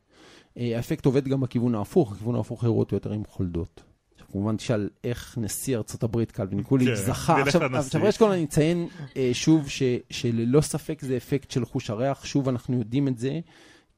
אה, 0.59 0.77
האפקט 0.77 1.07
עובד 1.07 1.29
גם 1.29 1.41
בכיוון 1.41 1.75
ההפוך, 1.75 2.13
הכיוון 2.13 2.35
ההפוך 2.35 2.65
יראו 2.65 2.79
אותו 2.79 2.97
יותר 2.97 3.13
עם 3.13 3.23
חולדות. 3.29 3.83
עכשיו, 4.13 4.29
כמובן 4.33 4.57
תשאל 4.57 4.89
איך 5.05 5.39
נשיא 5.39 5.77
ארצות 5.77 6.03
הברית 6.03 6.33
קלווין 6.33 6.63
כן, 6.63 6.95
זכה. 6.95 7.35
נלך 7.37 7.47
עכשיו, 7.47 7.63
לנשיא. 7.63 7.79
עכשיו 7.79 8.03
ראשית 8.03 8.19
כל 8.19 8.31
אני 8.31 8.45
אציין 8.45 8.89
אה, 9.17 9.31
שוב 9.33 9.69
ש, 9.69 9.83
שללא 10.11 10.61
ספק 10.61 11.01
זה 11.03 11.17
אפקט 11.17 11.51
של 11.51 11.65
חוש 11.65 11.91
הריח, 11.91 12.25
שוב 12.25 12.49
אנחנו 12.49 12.79
יודעים 12.79 13.09
את 13.09 13.19
זה, 13.19 13.41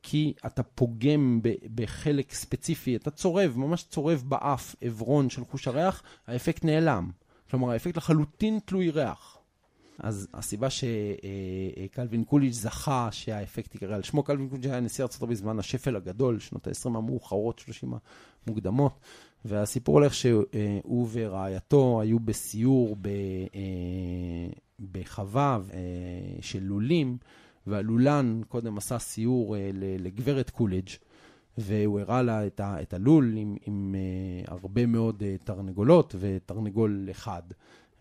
כי 0.03 0.33
אתה 0.47 0.63
פוגם 0.63 1.41
ב, 1.43 1.55
בחלק 1.75 2.33
ספציפי, 2.33 2.97
אתה 2.97 3.11
צורב, 3.11 3.53
ממש 3.57 3.83
צורב 3.83 4.23
באף 4.27 4.75
עברון 4.81 5.31
של 5.31 5.45
חוש 5.45 5.69
הריח, 5.69 6.03
האפקט 6.27 6.65
נעלם. 6.65 7.11
כלומר, 7.51 7.71
האפקט 7.71 7.97
לחלוטין 7.97 8.59
תלוי 8.65 8.91
ריח. 8.91 9.39
אז 9.99 10.29
הסיבה 10.35 10.69
שקלווין 10.71 12.25
קולידג' 12.25 12.53
זכה 12.53 13.09
שהאפקט 13.13 13.75
ייקרא 13.75 13.95
על 13.97 14.03
שמו, 14.03 14.23
קלווין 14.23 14.49
קולידג' 14.49 14.67
היה 14.67 14.81
נשיא 14.81 15.05
הברית 15.05 15.31
בזמן 15.31 15.59
השפל 15.59 15.97
הגדול, 15.97 16.39
שנות 16.39 16.67
ה-20 16.67 16.87
המאוחרות, 16.87 17.59
30 17.59 17.95
המוקדמות, 18.47 19.01
והסיפור 19.45 19.95
הולך 19.95 20.15
שהוא 20.15 21.09
ורעייתו 21.13 22.01
היו 22.01 22.21
בסיור 22.21 22.97
ב, 23.01 23.09
אה, 23.55 24.53
בחווה 24.93 25.59
אה, 25.73 25.79
של 26.41 26.63
לולים, 26.63 27.19
והלולן 27.67 28.41
קודם 28.49 28.79
עשה 28.79 28.99
סיור 28.99 29.57
אה, 29.57 29.71
לגברת 29.75 30.51
קולידג', 30.51 30.89
והוא 31.59 32.01
הראה 32.01 32.23
לה 32.23 32.47
את, 32.47 32.61
ה, 32.61 32.83
את 32.83 32.95
הלול 32.95 33.37
עם, 33.37 33.57
עם 33.67 33.95
אה, 34.45 34.51
הרבה 34.51 34.87
מאוד 34.87 35.23
אה, 35.23 35.45
תרנגולות 35.45 36.15
ותרנגול 36.19 37.09
אחד. 37.11 37.43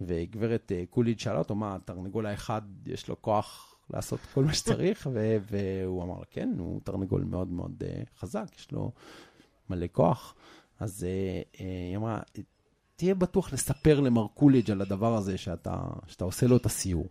וגברת 0.01 0.71
אה, 0.71 0.89
קולידג' 0.89 1.19
שאלה 1.19 1.39
אותו, 1.39 1.55
מה, 1.55 1.75
התרנגול 1.75 2.25
האחד 2.25 2.61
יש 2.85 3.07
לו 3.07 3.21
כוח 3.21 3.75
לעשות 3.89 4.19
כל 4.33 4.43
מה 4.43 4.53
שצריך? 4.53 5.09
ו- 5.13 5.37
והוא 5.51 6.03
אמר, 6.03 6.21
כן, 6.31 6.55
הוא 6.57 6.81
תרנגול 6.83 7.23
מאוד 7.23 7.47
מאוד 7.47 7.83
אה, 7.83 8.19
חזק, 8.19 8.45
יש 8.57 8.71
לו 8.71 8.91
מלא 9.69 9.85
כוח. 9.91 10.35
אז 10.79 11.05
אה, 11.05 11.57
אה, 11.57 11.61
היא 11.61 11.97
אמרה, 11.97 12.19
תהיה 12.95 13.15
בטוח 13.15 13.53
לספר 13.53 13.99
למר 13.99 14.27
קולידג' 14.27 14.71
על 14.71 14.81
הדבר 14.81 15.15
הזה 15.15 15.37
שאתה, 15.37 15.83
שאתה 16.07 16.23
עושה 16.25 16.47
לו 16.47 16.57
את 16.57 16.65
הסיור. 16.65 17.07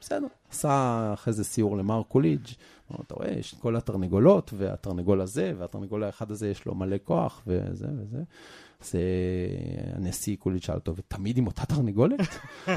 בסדר, 0.00 0.26
עשה 0.50 1.10
אחרי 1.14 1.32
זה 1.32 1.44
סיור 1.44 1.76
למר 1.76 2.02
קולידג', 2.02 2.46
אמר, 2.92 3.00
אתה 3.06 3.14
רואה, 3.14 3.30
יש 3.30 3.54
את 3.54 3.58
כל 3.58 3.76
התרנגולות, 3.76 4.50
והתרנגול 4.56 5.20
הזה, 5.20 5.52
והתרנגול 5.58 6.04
האחד 6.04 6.30
הזה 6.30 6.48
יש 6.48 6.66
לו 6.66 6.74
מלא 6.74 6.96
כוח, 7.04 7.42
וזה 7.46 7.86
וזה. 7.98 8.22
אז 8.80 8.94
הנשיא 9.94 10.36
קולידג' 10.36 10.62
שאל 10.62 10.74
אותו, 10.74 10.96
ותמיד 10.96 11.38
עם 11.38 11.46
אותה 11.46 11.66
תרנגולת? 11.66 12.20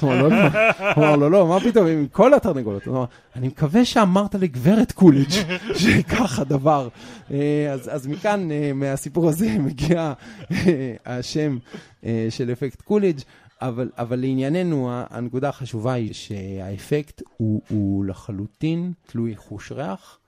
הוא 0.02 0.14
אמר 0.98 1.16
לא, 1.16 1.32
לא, 1.32 1.48
מה 1.48 1.60
פתאום, 1.60 1.88
עם 1.88 2.08
כל 2.08 2.34
התרנגולות. 2.34 2.86
הוא 2.86 2.98
אמר, 2.98 3.06
אני 3.36 3.48
מקווה 3.48 3.86
שאמרת 3.86 4.36
לגברת 4.36 4.92
קולידג' 4.92 5.32
שכך 5.82 6.40
הדבר. 6.40 6.88
אה, 7.32 7.72
אז, 7.72 8.08
מכאן, 8.08 8.52
אה, 8.52 8.72
מהסיפור 8.74 9.30
הזה, 9.30 9.58
מגיע 9.68 10.14
אה, 10.52 10.96
השם 11.06 11.58
של 12.30 12.52
אפקט 12.52 12.82
קולידג'. 12.82 13.20
אבל, 13.62 13.90
אבל 13.98 14.20
לענייננו, 14.20 14.90
הנקודה 14.92 15.50
החשובה 15.50 15.94
היא 15.94 16.14
שהאפקט 16.14 17.22
הוא, 17.38 17.62
הוא 17.70 18.06
לחלוטין 18.06 18.94
תלוי 19.06 19.36
חוש 19.36 19.72
ריח, 19.72 20.20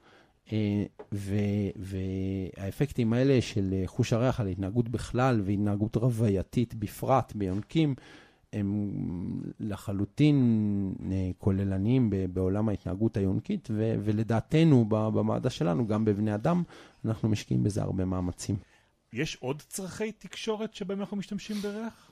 אה, 0.52 0.84
ו- 1.14 1.36
והאפקטים 1.76 3.14
האלה 3.14 3.42
של 3.42 3.84
חוש 3.86 4.14
הריח 4.14 4.40
על 4.40 4.48
התנהגות 4.48 4.90
בכלל 4.90 5.42
והתנהגות 5.46 5.96
רווייתית 5.96 6.74
בפרט 6.74 7.34
ביונקים, 7.36 7.96
הם 8.54 8.92
לחלוטין 9.60 10.94
אה, 11.12 11.30
כוללניים 11.38 12.10
בעולם 12.34 12.70
ההתנהגות 12.70 13.18
היונקית, 13.18 13.68
ו- 13.72 13.96
ולדעתנו, 14.04 14.86
במעדה 14.90 15.50
שלנו, 15.50 15.88
גם 15.88 16.06
בבני 16.06 16.36
אדם, 16.36 16.64
אנחנו 17.06 17.30
משקיעים 17.30 17.64
בזה 17.64 17.82
הרבה 17.82 18.06
מאמצים. 18.06 18.56
יש 19.14 19.36
עוד 19.36 19.62
צרכי 19.62 20.12
תקשורת 20.12 20.74
שבהם 20.74 21.00
אנחנו 21.00 21.18
משתמשים 21.18 21.56
בריח? 21.58 22.11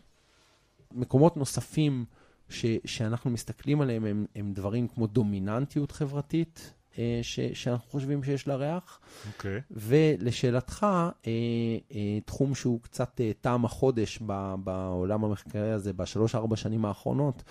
מקומות 0.93 1.37
נוספים 1.37 2.05
ש, 2.49 2.65
שאנחנו 2.85 3.31
מסתכלים 3.31 3.81
עליהם 3.81 4.05
הם, 4.05 4.25
הם 4.35 4.53
דברים 4.53 4.87
כמו 4.87 5.07
דומיננטיות 5.07 5.91
חברתית, 5.91 6.73
אה, 6.97 7.19
ש, 7.21 7.39
שאנחנו 7.39 7.89
חושבים 7.89 8.23
שיש 8.23 8.47
לה 8.47 8.55
ריח. 8.55 8.99
אוקיי. 9.27 9.61
ולשאלתך, 9.71 10.83
אה, 10.83 11.31
אה, 11.91 12.19
תחום 12.25 12.55
שהוא 12.55 12.81
קצת 12.81 13.21
טעם 13.41 13.65
החודש 13.65 14.19
ב, 14.25 14.55
בעולם 14.63 15.23
המחקרי 15.23 15.71
הזה 15.71 15.93
בשלוש-ארבע 15.93 16.55
שנים 16.55 16.85
האחרונות, 16.85 17.43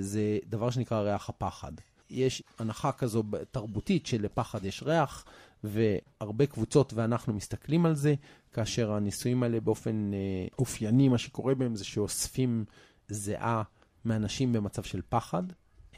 זה 0.00 0.38
דבר 0.46 0.70
שנקרא 0.70 1.00
ריח 1.00 1.28
הפחד. 1.28 1.72
יש 2.10 2.42
הנחה 2.58 2.92
כזו 2.92 3.22
תרבותית 3.50 4.06
שלפחד 4.06 4.64
יש 4.64 4.82
ריח, 4.82 5.24
והרבה 5.64 6.46
קבוצות 6.46 6.92
ואנחנו 6.92 7.32
מסתכלים 7.32 7.86
על 7.86 7.94
זה, 7.94 8.14
כאשר 8.52 8.92
הניסויים 8.92 9.42
האלה 9.42 9.60
באופן 9.60 10.10
אה, 10.14 10.46
אופייני, 10.58 11.08
מה 11.08 11.18
שקורה 11.18 11.54
בהם 11.54 11.76
זה 11.76 11.84
שאוספים 11.84 12.64
זיעה 13.08 13.62
מאנשים 14.04 14.52
במצב 14.52 14.82
של 14.82 15.00
פחד. 15.08 15.42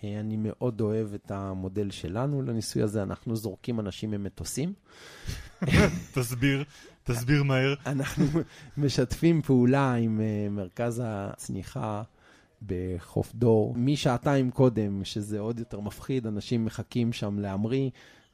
אה, 0.04 0.20
אני 0.20 0.36
מאוד 0.38 0.80
אוהב 0.80 1.14
את 1.14 1.30
המודל 1.30 1.90
שלנו 1.90 2.42
לניסוי 2.42 2.82
הזה, 2.82 3.02
אנחנו 3.02 3.36
זורקים 3.36 3.80
אנשים 3.80 4.10
ממטוסים. 4.10 4.72
תסביר, 6.14 6.64
תסביר 7.04 7.42
מהר. 7.42 7.74
אנחנו 7.86 8.24
משתפים 8.76 9.42
פעולה 9.42 9.94
עם 9.94 10.20
uh, 10.20 10.50
מרכז 10.50 11.02
הצניחה 11.04 12.02
בחוף 12.66 13.34
דור. 13.34 13.74
משעתיים 13.76 14.50
קודם, 14.50 15.04
שזה 15.04 15.38
עוד 15.38 15.58
יותר 15.58 15.80
מפחיד, 15.80 16.26
אנשים 16.26 16.64
מחכים 16.64 17.12
שם 17.12 17.38
להמריא, 17.38 17.90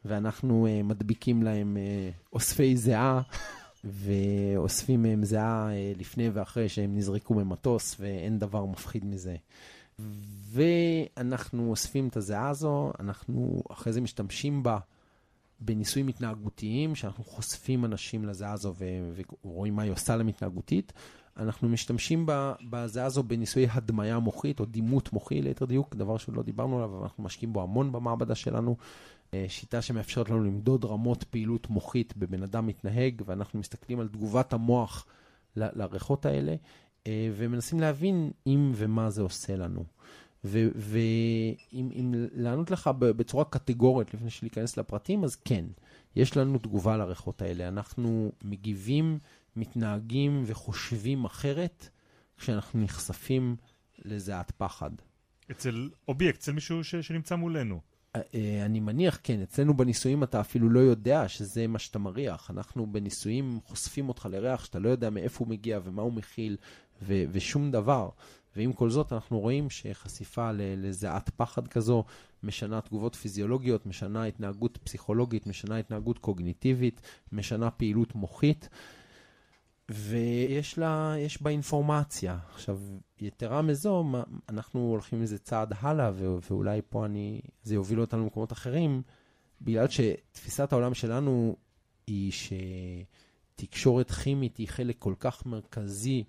ואנחנו 0.06 0.66
uh, 0.66 0.86
מדביקים 0.86 1.42
להם 1.42 1.76
uh, 1.76 2.32
אוספי 2.32 2.76
זיעה, 2.76 3.20
ואוספים 3.84 5.02
מהם 5.02 5.24
זיעה 5.24 5.68
uh, 5.68 5.98
לפני 5.98 6.28
ואחרי 6.28 6.68
שהם 6.68 6.96
נזרקו 6.96 7.34
ממטוס, 7.34 7.96
ואין 8.00 8.38
דבר 8.38 8.64
מפחיד 8.64 9.04
מזה. 9.04 9.36
ואנחנו 10.52 11.70
אוספים 11.70 12.08
את 12.08 12.16
הזיעה 12.16 12.48
הזו, 12.48 12.92
אנחנו 13.00 13.62
אחרי 13.70 13.92
זה 13.92 14.00
משתמשים 14.00 14.62
בה 14.62 14.78
בניסויים 15.60 16.08
התנהגותיים, 16.08 16.94
שאנחנו 16.94 17.24
חושפים 17.24 17.84
אנשים 17.84 18.24
לזיעה 18.24 18.52
הזו 18.52 18.74
ו- 18.78 19.12
ורואים 19.44 19.76
מה 19.76 19.82
היא 19.82 19.92
עושה 19.92 20.16
להם 20.16 20.28
התנהגותית, 20.28 20.92
אנחנו 21.36 21.68
משתמשים 21.68 22.26
בזה 22.70 23.04
הזו 23.04 23.22
בניסויי 23.22 23.66
הדמיה 23.70 24.18
מוחית, 24.18 24.60
או 24.60 24.64
דימות 24.64 25.12
מוחי 25.12 25.42
ליתר 25.42 25.64
דיוק, 25.64 25.94
דבר 25.94 26.16
שלא 26.16 26.42
דיברנו 26.42 26.76
עליו, 26.76 26.94
אבל 26.94 27.02
אנחנו 27.02 27.24
משקיעים 27.24 27.52
בו 27.52 27.62
המון 27.62 27.92
במעבדה 27.92 28.34
שלנו. 28.34 28.76
אה, 29.34 29.44
שיטה 29.48 29.82
שמאפשרת 29.82 30.30
לנו 30.30 30.44
למדוד 30.44 30.84
רמות 30.84 31.24
פעילות 31.24 31.70
מוחית 31.70 32.16
בבן 32.16 32.42
אדם 32.42 32.66
מתנהג, 32.66 33.22
ואנחנו 33.26 33.58
מסתכלים 33.58 34.00
על 34.00 34.08
תגובת 34.08 34.52
המוח 34.52 35.06
לריחות 35.56 36.26
האלה, 36.26 36.54
אה, 37.06 37.30
ומנסים 37.36 37.80
להבין 37.80 38.30
אם 38.46 38.72
ומה 38.74 39.10
זה 39.10 39.22
עושה 39.22 39.56
לנו. 39.56 39.84
ואם 40.44 42.14
לענות 42.32 42.70
לך 42.70 42.90
בצורה 42.98 43.44
קטגורית, 43.44 44.14
לפני 44.14 44.30
שניכנס 44.30 44.76
לפרטים, 44.76 45.24
אז 45.24 45.36
כן, 45.36 45.64
יש 46.16 46.36
לנו 46.36 46.58
תגובה 46.58 46.96
לריחות 46.96 47.42
האלה. 47.42 47.68
אנחנו 47.68 48.32
מגיבים, 48.44 49.18
מתנהגים 49.56 50.42
וחושבים 50.46 51.24
אחרת 51.24 51.88
כשאנחנו 52.38 52.80
נחשפים 52.80 53.56
לזיעת 54.04 54.50
פחד. 54.50 54.90
אצל 55.50 55.90
אובייקט, 56.08 56.38
אצל 56.38 56.52
מישהו 56.52 56.84
ש, 56.84 56.96
שנמצא 56.96 57.36
מולנו. 57.36 57.80
אה, 58.34 58.62
אני 58.64 58.80
מניח, 58.80 59.18
כן, 59.22 59.42
אצלנו 59.42 59.76
בניסויים 59.76 60.22
אתה 60.22 60.40
אפילו 60.40 60.70
לא 60.70 60.80
יודע 60.80 61.28
שזה 61.28 61.66
מה 61.66 61.78
שאתה 61.78 61.98
מריח. 61.98 62.50
אנחנו 62.50 62.86
בניסויים 62.86 63.58
חושפים 63.64 64.08
אותך 64.08 64.28
לריח 64.30 64.64
שאתה 64.64 64.78
לא 64.78 64.88
יודע 64.88 65.10
מאיפה 65.10 65.38
הוא 65.38 65.48
מגיע 65.48 65.80
ומה 65.84 66.02
הוא 66.02 66.12
מכיל 66.12 66.56
ו- 67.02 67.24
ושום 67.32 67.70
דבר. 67.70 68.08
ועם 68.56 68.72
כל 68.72 68.90
זאת 68.90 69.12
אנחנו 69.12 69.40
רואים 69.40 69.70
שחשיפה 69.70 70.50
לזיעת 70.54 71.30
פחד 71.36 71.68
כזו 71.68 72.04
משנה 72.42 72.80
תגובות 72.80 73.14
פיזיולוגיות, 73.14 73.86
משנה 73.86 74.24
התנהגות 74.24 74.78
פסיכולוגית, 74.84 75.46
משנה 75.46 75.76
התנהגות 75.76 76.18
קוגניטיבית, 76.18 77.00
משנה 77.32 77.70
פעילות 77.70 78.14
מוחית. 78.14 78.68
ויש 79.90 80.78
לה, 80.78 81.14
יש 81.18 81.42
בה 81.42 81.50
אינפורמציה. 81.50 82.38
עכשיו, 82.54 82.80
יתרה 83.20 83.62
מזו, 83.62 84.04
אנחנו 84.48 84.80
הולכים 84.80 85.22
איזה 85.22 85.38
צעד 85.38 85.72
הלאה, 85.80 86.10
ואולי 86.16 86.80
פה 86.88 87.06
אני, 87.06 87.40
זה 87.62 87.74
יוביל 87.74 88.00
אותנו 88.00 88.22
למקומות 88.22 88.52
אחרים, 88.52 89.02
בגלל 89.60 89.86
שתפיסת 89.88 90.72
העולם 90.72 90.94
שלנו 90.94 91.56
היא 92.06 92.32
שתקשורת 93.56 94.10
כימית 94.10 94.56
היא 94.56 94.68
חלק 94.68 94.96
כל 94.98 95.14
כך 95.18 95.46
מרכזי 95.46 96.24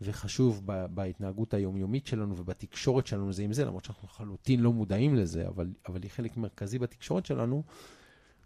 וחשוב 0.00 0.62
בהתנהגות 0.90 1.54
היומיומית 1.54 2.06
שלנו 2.06 2.36
ובתקשורת 2.38 3.06
שלנו 3.06 3.32
זה 3.32 3.42
עם 3.42 3.52
זה, 3.52 3.64
למרות 3.64 3.84
שאנחנו 3.84 4.08
לחלוטין 4.08 4.60
לא 4.60 4.72
מודעים 4.72 5.14
לזה, 5.14 5.48
אבל, 5.48 5.72
אבל 5.88 6.02
היא 6.02 6.10
חלק 6.10 6.36
מרכזי 6.36 6.78
בתקשורת 6.78 7.26
שלנו, 7.26 7.62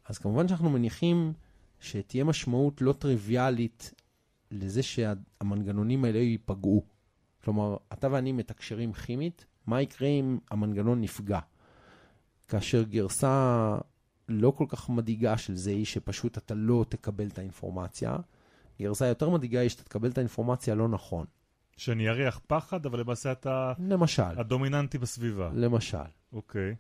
אז 0.05 0.19
כמובן 0.19 0.49
שאנחנו 0.49 0.71
מניחים 0.71 1.33
שתהיה 1.81 2.25
משמעות 2.25 2.81
לא 2.81 2.93
טריוויאלית 2.93 3.95
לזה 4.50 4.83
שהמנגנונים 4.83 6.04
האלה 6.04 6.19
ייפגעו. 6.19 6.85
כלומר, 7.45 7.76
אתה 7.92 8.09
ואני 8.11 8.33
מתקשרים 8.33 8.92
כימית, 8.92 9.47
מה 9.66 9.83
יקרה 9.83 10.09
אם 10.09 10.38
המנגנון 10.50 11.00
נפגע? 11.00 11.40
כאשר 12.49 12.83
גרסה 12.83 13.76
לא 14.28 14.50
כל 14.50 14.64
כך 14.69 14.90
מדאיגה 14.90 15.38
של 15.38 15.54
זה 15.54 15.71
היא 15.71 15.85
שפשוט 15.85 16.38
אתה 16.38 16.54
לא 16.54 16.85
תקבל 16.88 17.26
את 17.26 17.38
האינפורמציה, 17.38 18.16
גרסה 18.80 19.07
יותר 19.07 19.30
מדאיגה 19.30 19.61
היא 19.61 19.69
שאתה 19.69 19.83
תקבל 19.83 20.11
את 20.11 20.19
האינפורמציה 20.19 20.75
לא 20.75 20.88
נכון. 20.88 21.26
שאני 21.76 22.09
אריח 22.09 22.40
פחד, 22.47 22.87
אבל 22.87 23.00
למעשה 23.00 23.33
אתה... 23.33 23.73
למשל. 23.78 24.23
הדומיננטי 24.23 24.99
בסביבה. 24.99 25.50
למשל. 25.54 25.99
אוקיי. 26.33 26.75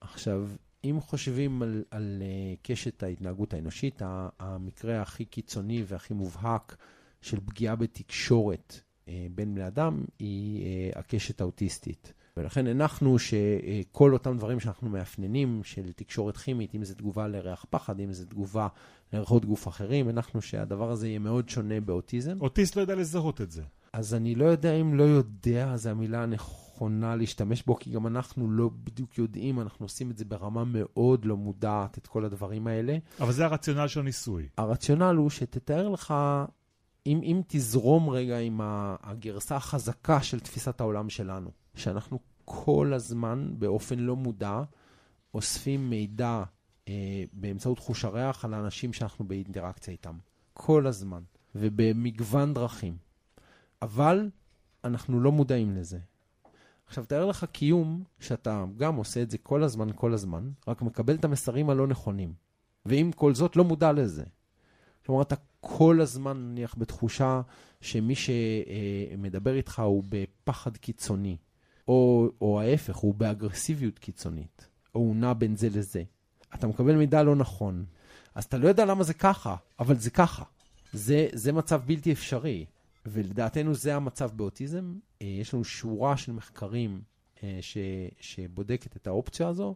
עכשיו, 0.00 0.48
אם 0.84 1.00
חושבים 1.00 1.62
על, 1.62 1.84
על 1.90 2.22
uh, 2.22 2.58
קשת 2.62 3.02
ההתנהגות 3.02 3.54
האנושית, 3.54 4.02
המקרה 4.38 5.02
הכי 5.02 5.24
קיצוני 5.24 5.84
והכי 5.86 6.14
מובהק 6.14 6.76
של 7.20 7.40
פגיעה 7.40 7.76
בתקשורת 7.76 8.80
uh, 8.80 9.08
בין 9.34 9.54
בני 9.54 9.66
אדם 9.66 10.04
היא 10.18 10.64
uh, 10.92 10.98
הקשת 10.98 11.40
האוטיסטית. 11.40 12.12
ולכן 12.36 12.66
הנחנו 12.66 13.16
שכל 13.18 14.12
אותם 14.12 14.36
דברים 14.36 14.60
שאנחנו 14.60 14.88
מאפיינים 14.88 15.60
של 15.64 15.92
תקשורת 15.92 16.36
כימית, 16.36 16.74
אם 16.74 16.84
זו 16.84 16.94
תגובה 16.94 17.28
לריח 17.28 17.66
פחד, 17.70 18.00
אם 18.00 18.12
זו 18.12 18.24
תגובה 18.24 18.68
לריחות 19.12 19.44
גוף 19.44 19.68
אחרים, 19.68 20.08
הנחנו 20.08 20.42
שהדבר 20.42 20.90
הזה 20.90 21.08
יהיה 21.08 21.18
מאוד 21.18 21.48
שונה 21.48 21.80
באוטיזם. 21.80 22.40
אוטיסט 22.40 22.76
לא 22.76 22.80
יודע 22.80 22.94
לזהות 22.94 23.40
את 23.40 23.50
זה. 23.50 23.62
אז 23.92 24.14
אני 24.14 24.34
לא 24.34 24.44
יודע 24.44 24.74
אם 24.74 24.94
לא 24.94 25.02
יודע, 25.02 25.76
זו 25.76 25.90
המילה 25.90 26.22
הנכונה 26.22 26.63
להשתמש 27.18 27.62
בו, 27.62 27.76
כי 27.76 27.90
גם 27.90 28.06
אנחנו 28.06 28.50
לא 28.50 28.70
בדיוק 28.84 29.18
יודעים, 29.18 29.60
אנחנו 29.60 29.84
עושים 29.84 30.10
את 30.10 30.16
זה 30.18 30.24
ברמה 30.24 30.64
מאוד 30.64 31.24
לא 31.24 31.36
מודעת, 31.36 31.98
את 31.98 32.06
כל 32.06 32.24
הדברים 32.24 32.66
האלה. 32.66 32.98
אבל 33.20 33.32
זה 33.32 33.44
הרציונל 33.44 33.88
של 33.88 34.00
הניסוי. 34.00 34.48
הרציונל 34.58 35.16
הוא 35.16 35.30
שתתאר 35.30 35.88
לך, 35.88 36.14
אם, 37.06 37.20
אם 37.22 37.40
תזרום 37.46 38.10
רגע 38.10 38.38
עם 38.38 38.60
הגרסה 39.02 39.56
החזקה 39.56 40.22
של 40.22 40.40
תפיסת 40.40 40.80
העולם 40.80 41.10
שלנו, 41.10 41.50
שאנחנו 41.74 42.18
כל 42.44 42.92
הזמן, 42.94 43.54
באופן 43.58 43.98
לא 43.98 44.16
מודע, 44.16 44.62
אוספים 45.34 45.90
מידע 45.90 46.42
אה, 46.88 47.24
באמצעות 47.32 47.78
חוש 47.78 48.04
הריח 48.04 48.44
על 48.44 48.54
האנשים 48.54 48.92
שאנחנו 48.92 49.24
באינטראקציה 49.24 49.92
איתם. 49.92 50.14
כל 50.52 50.86
הזמן, 50.86 51.22
ובמגוון 51.54 52.54
דרכים. 52.54 52.96
אבל 53.82 54.30
אנחנו 54.84 55.20
לא 55.20 55.32
מודעים 55.32 55.76
לזה. 55.76 55.98
עכשיו, 56.86 57.04
תאר 57.04 57.26
לך 57.26 57.44
קיום 57.52 58.04
שאתה 58.20 58.64
גם 58.76 58.96
עושה 58.96 59.22
את 59.22 59.30
זה 59.30 59.38
כל 59.38 59.62
הזמן, 59.62 59.88
כל 59.94 60.14
הזמן, 60.14 60.50
רק 60.68 60.82
מקבל 60.82 61.14
את 61.14 61.24
המסרים 61.24 61.70
הלא 61.70 61.86
נכונים. 61.86 62.32
ועם 62.86 63.12
כל 63.12 63.34
זאת 63.34 63.56
לא 63.56 63.64
מודע 63.64 63.92
לזה. 63.92 64.24
כלומר, 65.06 65.22
אתה 65.22 65.34
כל 65.60 66.00
הזמן 66.00 66.36
נניח 66.36 66.74
בתחושה 66.78 67.40
שמי 67.80 68.14
שמדבר 68.14 69.54
איתך 69.54 69.78
הוא 69.78 70.04
בפחד 70.08 70.76
קיצוני, 70.76 71.36
או, 71.88 72.28
או 72.40 72.60
ההפך, 72.60 72.96
הוא 72.96 73.14
באגרסיביות 73.14 73.98
קיצונית, 73.98 74.68
או 74.94 75.00
הוא 75.00 75.16
נע 75.16 75.32
בין 75.32 75.56
זה 75.56 75.68
לזה. 75.68 76.02
אתה 76.54 76.66
מקבל 76.66 76.96
מידע 76.96 77.22
לא 77.22 77.36
נכון. 77.36 77.84
אז 78.34 78.44
אתה 78.44 78.58
לא 78.58 78.68
יודע 78.68 78.84
למה 78.84 79.04
זה 79.04 79.14
ככה, 79.14 79.56
אבל 79.78 79.96
זה 79.96 80.10
ככה. 80.10 80.44
זה, 80.92 81.28
זה 81.32 81.52
מצב 81.52 81.82
בלתי 81.86 82.12
אפשרי. 82.12 82.64
ולדעתנו 83.06 83.74
זה 83.74 83.96
המצב 83.96 84.30
באוטיזם. 84.36 84.94
אה, 85.22 85.26
יש 85.26 85.54
לנו 85.54 85.64
שורה 85.64 86.16
של 86.16 86.32
מחקרים 86.32 87.02
אה, 87.42 87.58
ש, 87.60 87.76
שבודקת 88.20 88.96
את 88.96 89.06
האופציה 89.06 89.48
הזו, 89.48 89.74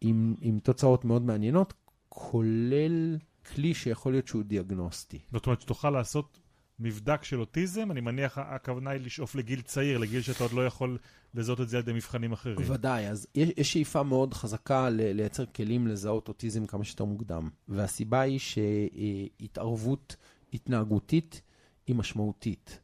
עם, 0.00 0.34
עם 0.40 0.58
תוצאות 0.58 1.04
מאוד 1.04 1.22
מעניינות, 1.22 1.74
כולל 2.08 3.18
כלי 3.54 3.74
שיכול 3.74 4.12
להיות 4.12 4.28
שהוא 4.28 4.42
דיאגנוסטי. 4.42 5.18
זאת 5.32 5.46
אומרת 5.46 5.60
שתוכל 5.60 5.90
לעשות 5.90 6.38
מבדק 6.78 7.24
של 7.24 7.40
אוטיזם, 7.40 7.90
אני 7.90 8.00
מניח 8.00 8.38
הכוונה 8.38 8.90
היא 8.90 9.00
לשאוף 9.00 9.34
לגיל 9.34 9.60
צעיר, 9.60 9.98
לגיל 9.98 10.22
שאתה 10.22 10.44
עוד 10.44 10.52
לא 10.52 10.66
יכול 10.66 10.98
לזהות 11.34 11.60
את 11.60 11.68
זה 11.68 11.76
על 11.76 11.82
ידי 11.82 11.92
מבחנים 11.92 12.32
אחרים. 12.32 12.56
ודאי, 12.66 13.08
אז 13.08 13.26
יש, 13.34 13.48
יש 13.56 13.72
שאיפה 13.72 14.02
מאוד 14.02 14.34
חזקה 14.34 14.90
לייצר 14.90 15.46
כלים 15.46 15.86
לזהות 15.86 16.28
אוטיזם 16.28 16.66
כמה 16.66 16.84
שיותר 16.84 17.04
מוקדם. 17.04 17.48
והסיבה 17.68 18.20
היא 18.20 18.38
שהתערבות 18.38 20.16
התנהגותית 20.54 21.42
היא 21.92 21.98
משמעותית. 21.98 22.80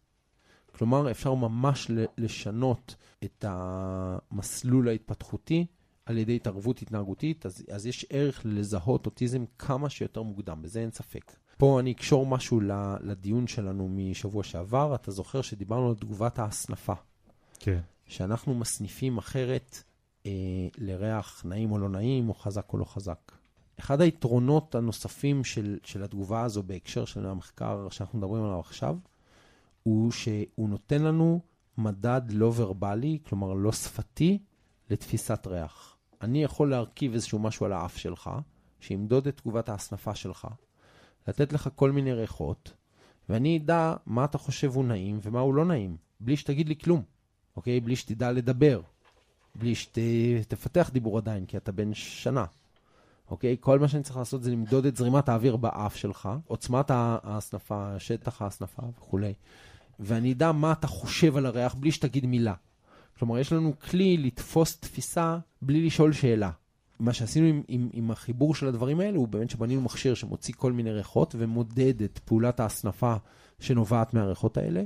כלומר, 0.73 1.11
אפשר 1.11 1.35
ממש 1.35 1.91
לשנות 2.19 2.95
את 3.25 3.45
המסלול 3.49 4.89
ההתפתחותי 4.89 5.67
על 6.07 6.19
ידי 6.19 6.37
התערבות 6.37 6.83
התנהגותית, 6.83 7.47
אז, 7.47 7.65
אז 7.71 7.87
יש 7.87 8.07
ערך 8.11 8.43
לזהות 8.45 9.07
אוטיזם 9.07 9.45
כמה 9.59 9.91
שיותר 9.91 10.23
מוקדם, 10.23 10.63
בזה 10.63 10.81
אין 10.81 10.91
ספק. 10.91 11.37
פה 11.59 11.81
אני 11.81 11.93
אקשור 11.93 12.27
משהו 12.27 12.61
לדיון 13.01 13.47
שלנו 13.47 13.89
משבוע 13.91 14.43
שעבר. 14.43 14.95
אתה 14.95 15.11
זוכר 15.11 15.43
שדיברנו 15.43 15.89
על 15.89 15.95
תגובת 15.95 16.39
ההסנפה. 16.39 16.95
כן. 17.59 17.81
שאנחנו 18.07 18.55
מסניפים 18.55 19.19
אחרת 19.19 19.83
אה, 20.27 20.33
לריח 20.79 21.43
נעים 21.45 21.73
או 21.73 21.79
לא 21.79 21.89
נעים, 21.89 22.29
או 22.29 22.35
חזק 22.35 22.73
או 22.73 22.79
לא 22.79 22.85
חזק. 22.85 23.33
אחד 23.81 24.01
היתרונות 24.01 24.75
הנוספים 24.75 25.45
של, 25.45 25.79
של 25.85 26.03
התגובה 26.03 26.43
הזו 26.43 26.63
בהקשר 26.63 27.05
של 27.05 27.27
המחקר 27.27 27.89
שאנחנו 27.91 28.19
מדברים 28.19 28.45
עליו 28.45 28.61
עכשיו, 28.61 28.97
הוא 29.83 30.11
שהוא 30.11 30.69
נותן 30.69 31.03
לנו 31.03 31.41
מדד 31.79 32.23
לא 32.31 32.53
ורבלי, 32.57 33.19
כלומר 33.29 33.53
לא 33.53 33.73
שפתי, 33.73 34.39
לתפיסת 34.91 35.47
ריח. 35.47 35.97
אני 36.23 36.45
יכול 36.45 36.71
להרכיב 36.71 37.13
איזשהו 37.13 37.39
משהו 37.39 37.67
על 37.67 37.73
האף 37.73 37.97
שלך, 37.97 38.31
שימדוד 38.81 39.27
את 39.27 39.37
תגובת 39.37 39.69
ההסנפה 39.69 40.15
שלך, 40.15 40.49
לתת 41.29 41.53
לך 41.53 41.69
כל 41.75 41.93
מיני 41.93 42.13
ריחות, 42.13 42.73
ואני 43.29 43.59
אדע 43.59 43.95
מה 44.07 44.25
אתה 44.25 44.39
חושב 44.39 44.71
הוא 44.75 44.85
נעים 44.85 45.19
ומה 45.23 45.41
הוא 45.41 45.55
לא 45.55 45.65
נעים, 45.65 45.97
בלי 46.21 46.37
שתגיד 46.37 46.69
לי 46.69 46.77
כלום, 46.77 47.03
אוקיי? 47.57 47.81
בלי 47.81 47.97
שתדע 47.97 48.33
לדבר, 48.33 48.81
בלי 49.55 49.75
שתפתח 49.75 50.91
דיבור 50.93 51.19
עדיין, 51.19 51.47
כי 51.47 51.57
אתה 51.57 51.73
בן 51.73 51.95
שנה. 51.95 52.45
אוקיי? 53.31 53.57
כל 53.61 53.79
מה 53.79 53.89
שאני 53.89 54.03
צריך 54.03 54.17
לעשות 54.17 54.43
זה 54.43 54.51
למדוד 54.51 54.87
את 54.87 54.97
זרימת 54.97 55.29
האוויר 55.29 55.57
באף 55.57 55.97
שלך, 55.97 56.29
עוצמת 56.47 56.91
ההסנפה, 56.91 57.99
שטח 57.99 58.43
ההסנפה 58.43 58.83
וכולי. 58.99 59.33
ואני 60.01 60.33
אדע 60.33 60.53
מה 60.53 60.73
אתה 60.73 60.87
חושב 60.87 61.37
על 61.37 61.47
הריח 61.47 61.75
בלי 61.75 61.93
שתגיד 61.93 62.27
מילה. 62.27 62.55
כלומר, 63.19 63.39
יש 63.39 63.53
לנו 63.53 63.73
כלי 63.91 64.17
לתפוס 64.17 64.77
תפיסה 64.81 65.39
בלי 65.63 65.87
לשאול 65.87 66.13
שאלה. 66.13 66.51
מה 67.01 67.13
שעשינו 67.13 67.47
עם, 67.47 67.63
עם, 67.69 67.89
עם 67.93 68.11
החיבור 68.11 68.55
של 68.55 68.69
הדברים 68.69 69.01
האלה, 69.01 69.19
הוא 69.19 69.29
באמת 69.29 69.51
שבנינו 69.51 69.81
מכשיר 69.81 70.15
שמוציא 70.15 70.55
כל 70.57 70.73
מיני 70.73 70.93
ריחות 70.93 71.35
ומודד 71.39 72.03
את 72.03 72.19
פעולת 72.19 72.61
ההסנפה 72.61 73.15
שנובעת 73.61 74.15
מהריחות 74.15 74.57
האלה, 74.57 74.83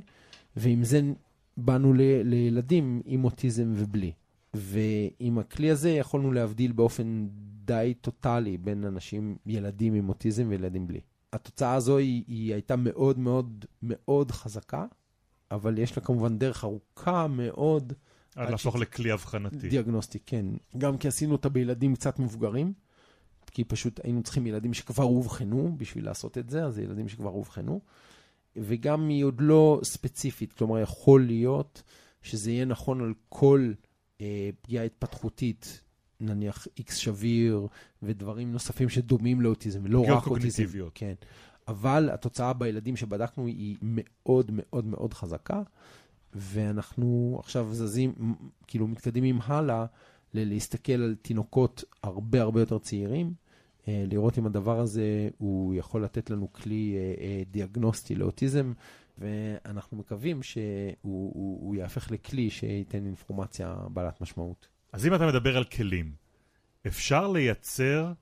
ועם 0.56 0.84
זה 0.84 1.00
באנו 1.56 1.94
ל, 1.94 2.00
לילדים 2.24 3.02
עם 3.04 3.24
אוטיזם 3.24 3.72
ובלי. 3.76 4.12
ועם 4.54 5.38
הכלי 5.38 5.70
הזה 5.70 5.90
יכולנו 5.90 6.32
להבדיל 6.32 6.72
באופן 6.72 7.26
די 7.64 7.94
טוטאלי 8.00 8.58
בין 8.58 8.84
אנשים, 8.84 9.36
ילדים 9.46 9.94
עם 9.94 10.08
אוטיזם 10.08 10.46
וילדים 10.48 10.86
בלי. 10.86 11.00
התוצאה 11.32 11.74
הזו 11.74 11.96
היא, 11.96 12.24
היא 12.26 12.52
הייתה 12.52 12.76
מאוד 12.76 13.18
מאוד 13.18 13.64
מאוד 13.82 14.30
חזקה, 14.30 14.86
אבל 15.50 15.78
יש 15.78 15.96
לה 15.96 16.02
כמובן 16.04 16.38
דרך 16.38 16.64
ארוכה 16.64 17.26
מאוד. 17.26 17.92
עד 18.36 18.50
להפוך 18.50 18.76
לכלי 18.76 19.12
אבחנתי. 19.12 19.68
דיאגנוסטי, 19.68 20.18
כן. 20.26 20.46
גם 20.78 20.98
כי 20.98 21.08
עשינו 21.08 21.32
אותה 21.32 21.48
בילדים 21.48 21.94
קצת 21.94 22.18
מבוגרים, 22.18 22.72
כי 23.50 23.64
פשוט 23.64 24.00
היינו 24.04 24.22
צריכים 24.22 24.46
ילדים 24.46 24.74
שכבר 24.74 25.04
אובחנו 25.04 25.74
בשביל 25.76 26.04
לעשות 26.04 26.38
את 26.38 26.50
זה, 26.50 26.64
אז 26.64 26.78
ילדים 26.78 27.08
שכבר 27.08 27.30
אובחנו. 27.30 27.80
וגם 28.56 29.08
היא 29.08 29.24
עוד 29.24 29.40
לא 29.40 29.80
ספציפית, 29.84 30.52
כלומר, 30.52 30.78
יכול 30.78 31.26
להיות 31.26 31.82
שזה 32.22 32.50
יהיה 32.50 32.64
נכון 32.64 33.00
על 33.00 33.14
כל 33.28 33.72
פגיעה 34.62 34.84
התפתחותית, 34.84 35.80
נניח 36.20 36.66
איקס 36.78 36.96
שביר 36.96 37.66
ודברים 38.02 38.52
נוספים 38.52 38.88
שדומים 38.88 39.40
לאוטיזם, 39.40 39.86
לא 39.86 40.04
רק 40.08 40.26
אוטיזם. 40.26 40.64
כן. 40.94 41.14
אבל 41.68 42.10
התוצאה 42.12 42.52
בילדים 42.52 42.96
שבדקנו 42.96 43.46
היא 43.46 43.76
מאוד 43.82 44.50
מאוד 44.52 44.86
מאוד 44.86 45.14
חזקה, 45.14 45.62
ואנחנו 46.34 47.36
עכשיו 47.40 47.68
זזים, 47.72 48.14
כאילו 48.66 48.86
מתקדמים 48.86 49.38
הלאה 49.44 49.86
להסתכל 50.34 50.92
על 50.92 51.16
תינוקות 51.22 51.84
הרבה 52.02 52.42
הרבה 52.42 52.60
יותר 52.60 52.78
צעירים, 52.78 53.34
אה, 53.88 54.04
לראות 54.10 54.38
אם 54.38 54.46
הדבר 54.46 54.80
הזה 54.80 55.28
הוא 55.38 55.74
יכול 55.74 56.04
לתת 56.04 56.30
לנו 56.30 56.52
כלי 56.52 56.94
אה, 56.96 57.24
אה, 57.24 57.42
דיאגנוסטי 57.50 58.14
לאוטיזם, 58.14 58.72
ואנחנו 59.18 59.96
מקווים 59.96 60.42
שהוא 60.42 60.94
הוא, 61.02 61.66
הוא 61.66 61.74
יהפך 61.74 62.10
לכלי 62.10 62.50
שייתן 62.50 63.06
אינפורמציה 63.06 63.74
בעלת 63.88 64.20
משמעות. 64.20 64.68
אז 64.92 65.06
אם 65.06 65.14
אתה 65.14 65.26
מדבר 65.26 65.56
על 65.56 65.64
כלים, 65.64 66.12
אפשר 66.86 67.28
לייצר 67.28 68.12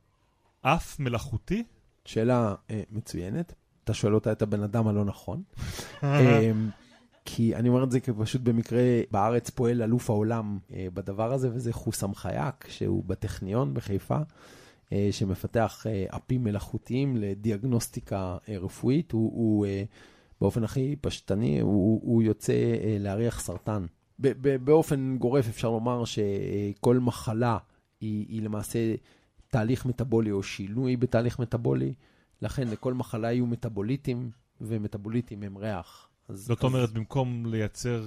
אף 0.61 1.01
מלאכותי? 1.01 1.65
שאלה 2.05 2.55
אה, 2.71 2.83
מצוינת. 2.91 3.55
אתה 3.85 3.95
שואל 3.95 4.15
אותה 4.15 4.33
את 4.33 4.43
הבן 4.43 4.63
אדם 4.63 4.89
הלא 4.89 5.05
נכון. 5.05 5.43
אה, 6.03 6.51
כי 7.25 7.57
אני 7.57 7.69
אומר 7.69 7.85
את 7.85 7.91
זה 7.91 8.01
כי 8.01 8.13
פשוט 8.19 8.41
במקרה 8.41 8.83
בארץ 9.11 9.51
פועל 9.51 9.83
אלוף 9.83 10.11
העולם 10.11 10.59
אה, 10.73 10.87
בדבר 10.95 11.33
הזה, 11.33 11.51
וזה 11.53 11.73
חוסם 11.73 12.15
חייק, 12.15 12.67
שהוא 12.69 13.05
בטכניון 13.07 13.75
בחיפה, 13.75 14.19
אה, 14.93 15.09
שמפתח 15.11 15.87
אה, 15.89 16.05
אפים 16.17 16.45
מלאכותיים 16.45 17.17
לדיאגנוסטיקה 17.17 18.37
אה, 18.49 18.59
רפואית. 18.59 19.13
הוא, 19.13 19.33
הוא 19.35 19.67
אה, 19.67 19.85
באופן 20.41 20.65
הכי 20.65 20.97
פשטני, 21.01 21.61
הוא, 21.61 22.01
הוא 22.03 22.23
יוצא 22.23 22.53
אה, 22.53 22.97
להריח 23.01 23.41
סרטן. 23.41 23.87
באופן 24.65 25.17
גורף 25.19 25.49
אפשר 25.49 25.71
לומר 25.71 26.05
שכל 26.05 26.99
מחלה 26.99 27.59
היא, 28.01 28.27
היא 28.29 28.43
למעשה 28.43 28.95
תהליך 29.49 29.87
מטאבולי 29.87 30.31
או 30.31 30.43
שינוי 30.43 30.97
בתהליך 30.97 31.39
מטאבולי, 31.39 31.95
לכן 32.43 32.69
לכל 32.69 32.95
מחלה 32.95 33.33
יהיו 33.33 33.47
מטאבוליטים, 33.47 34.31
ומטאבוליטים 34.61 35.43
הם 35.43 35.59
ריח. 35.59 36.09
זאת 36.29 36.59
אז... 36.59 36.65
אומרת, 36.65 36.93
במקום 36.93 37.47
לייצר 37.47 38.05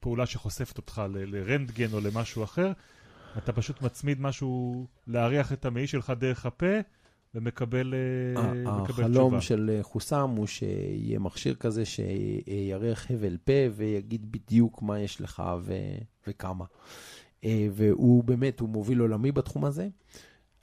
פעולה 0.00 0.26
שחושפת 0.26 0.78
אותך 0.78 1.02
לרנטגן 1.08 1.92
או 1.92 2.00
למשהו 2.00 2.44
אחר, 2.44 2.72
אתה 3.38 3.52
פשוט 3.52 3.82
מצמיד 3.82 4.20
משהו, 4.20 4.86
להריח 5.06 5.52
את 5.52 5.64
המעי 5.64 5.86
שלך 5.86 6.12
דרך 6.18 6.46
הפה, 6.46 6.80
ומקבל 7.34 7.94
תשובה. 8.34 9.04
החלום 9.04 9.40
של 9.40 9.78
חוסם 9.82 10.30
הוא 10.36 10.46
שיהיה 10.46 11.18
מכשיר 11.18 11.54
כזה 11.54 11.84
שיריח 11.84 13.10
הבל 13.10 13.36
פה 13.44 13.52
ויגיד 13.72 14.32
בדיוק 14.32 14.82
מה 14.82 15.00
יש 15.00 15.20
לך 15.20 15.42
ו... 15.62 15.74
וכמה. 16.26 16.64
אה, 17.44 17.68
והוא 17.72 18.24
באמת, 18.24 18.60
הוא 18.60 18.68
מוביל 18.68 19.00
עולמי 19.00 19.32
בתחום 19.32 19.64
הזה. 19.64 19.88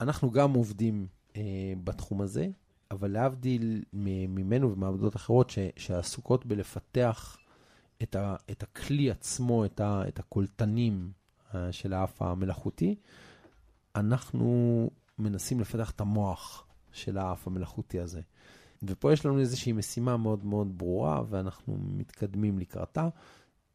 אנחנו 0.00 0.30
גם 0.30 0.52
עובדים 0.52 1.06
אה, 1.36 1.42
בתחום 1.84 2.20
הזה, 2.20 2.48
אבל 2.90 3.10
להבדיל 3.10 3.82
ממנו 3.92 4.72
ומעבודות 4.72 5.16
אחרות 5.16 5.50
ש, 5.50 5.58
שעסוקות 5.76 6.46
בלפתח 6.46 7.38
את, 8.02 8.16
ה, 8.16 8.36
את 8.50 8.62
הכלי 8.62 9.10
עצמו, 9.10 9.64
את, 9.64 9.80
ה, 9.80 10.02
את 10.08 10.18
הקולטנים 10.18 11.10
אה, 11.54 11.72
של 11.72 11.92
האף 11.92 12.22
המלאכותי, 12.22 12.94
אנחנו 13.96 14.90
מנסים 15.18 15.60
לפתח 15.60 15.90
את 15.90 16.00
המוח 16.00 16.66
של 16.92 17.18
האף 17.18 17.46
המלאכותי 17.46 18.00
הזה. 18.00 18.20
ופה 18.82 19.12
יש 19.12 19.26
לנו 19.26 19.38
איזושהי 19.38 19.72
משימה 19.72 20.16
מאוד 20.16 20.44
מאוד 20.44 20.78
ברורה, 20.78 21.22
ואנחנו 21.28 21.78
מתקדמים 21.80 22.58
לקראתה. 22.58 23.08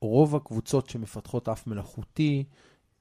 רוב 0.01 0.35
הקבוצות 0.35 0.89
שמפתחות 0.89 1.49
אף 1.49 1.67
מלאכותי, 1.67 2.43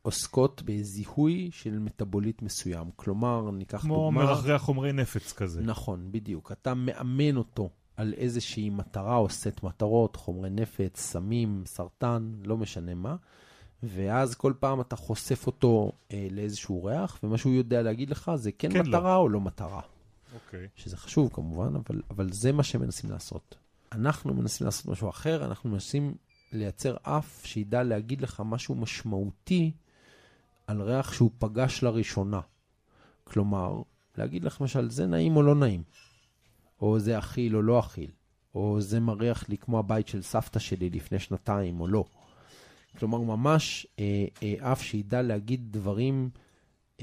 עוסקות 0.02 0.62
בזיהוי 0.64 1.50
של 1.52 1.78
מטאבוליט 1.78 2.42
מסוים. 2.42 2.90
כלומר, 2.96 3.50
ניקח 3.50 3.80
כמו 3.80 3.94
דוגמה... 3.94 4.20
כמו 4.20 4.28
מרחרח 4.34 4.62
חומרי 4.62 4.92
נפץ 4.92 5.32
כזה. 5.32 5.62
נכון, 5.62 6.12
בדיוק. 6.12 6.52
אתה 6.52 6.74
מאמן 6.74 7.36
אותו 7.36 7.70
על 7.96 8.14
איזושהי 8.16 8.70
מטרה 8.70 9.16
או 9.16 9.30
סט 9.30 9.62
מטרות, 9.62 10.16
חומרי 10.16 10.50
נפץ, 10.50 11.00
סמים, 11.00 11.62
סרטן, 11.66 12.32
לא 12.44 12.56
משנה 12.56 12.94
מה, 12.94 13.16
ואז 13.82 14.34
כל 14.34 14.52
פעם 14.58 14.80
אתה 14.80 14.96
חושף 14.96 15.46
אותו 15.46 15.92
אה, 16.12 16.26
לאיזשהו 16.30 16.84
ריח, 16.84 17.18
ומה 17.22 17.38
שהוא 17.38 17.52
יודע 17.52 17.82
להגיד 17.82 18.10
לך 18.10 18.30
זה 18.34 18.52
כן, 18.52 18.72
כן 18.72 18.78
לא. 18.78 18.88
מטרה 18.88 19.14
לא. 19.14 19.16
או 19.16 19.28
לא 19.28 19.40
מטרה. 19.40 19.80
אוקיי. 20.34 20.68
שזה 20.76 20.96
חשוב 20.96 21.30
כמובן, 21.32 21.76
אבל, 21.76 22.02
אבל 22.10 22.32
זה 22.32 22.52
מה 22.52 22.62
שמנסים 22.62 23.10
לעשות. 23.10 23.56
אנחנו 23.92 24.34
מנסים 24.34 24.64
לעשות 24.64 24.86
משהו 24.86 25.08
אחר, 25.08 25.44
אנחנו 25.44 25.70
מנסים 25.70 26.14
לייצר 26.52 26.96
אף 27.02 27.40
שידע 27.44 27.82
להגיד 27.82 28.20
לך 28.20 28.42
משהו 28.44 28.74
משמעותי 28.74 29.72
על 30.66 30.82
ריח 30.82 31.12
שהוא 31.12 31.30
פגש 31.38 31.82
לראשונה. 31.82 32.40
כלומר, 33.24 33.82
להגיד 34.18 34.44
לך 34.44 34.60
למשל, 34.60 34.90
זה 34.90 35.06
נעים 35.06 35.36
או 35.36 35.42
לא 35.42 35.54
נעים, 35.54 35.82
או 36.80 36.98
זה 36.98 37.18
אכיל 37.18 37.56
או 37.56 37.62
לא 37.62 37.80
אכיל, 37.80 38.10
או 38.54 38.80
זה 38.80 39.00
מריח 39.00 39.48
לי 39.48 39.58
כמו 39.58 39.78
הבית 39.78 40.08
של 40.08 40.22
סבתא 40.22 40.58
שלי 40.58 40.90
לפני 40.90 41.18
שנתיים 41.18 41.80
או 41.80 41.88
לא. 41.88 42.04
כלומר, 42.98 43.18
ממש 43.18 43.86
אה, 43.98 44.24
אה, 44.42 44.72
אף 44.72 44.82
שידע 44.82 45.22
להגיד 45.22 45.72
דברים 45.72 46.30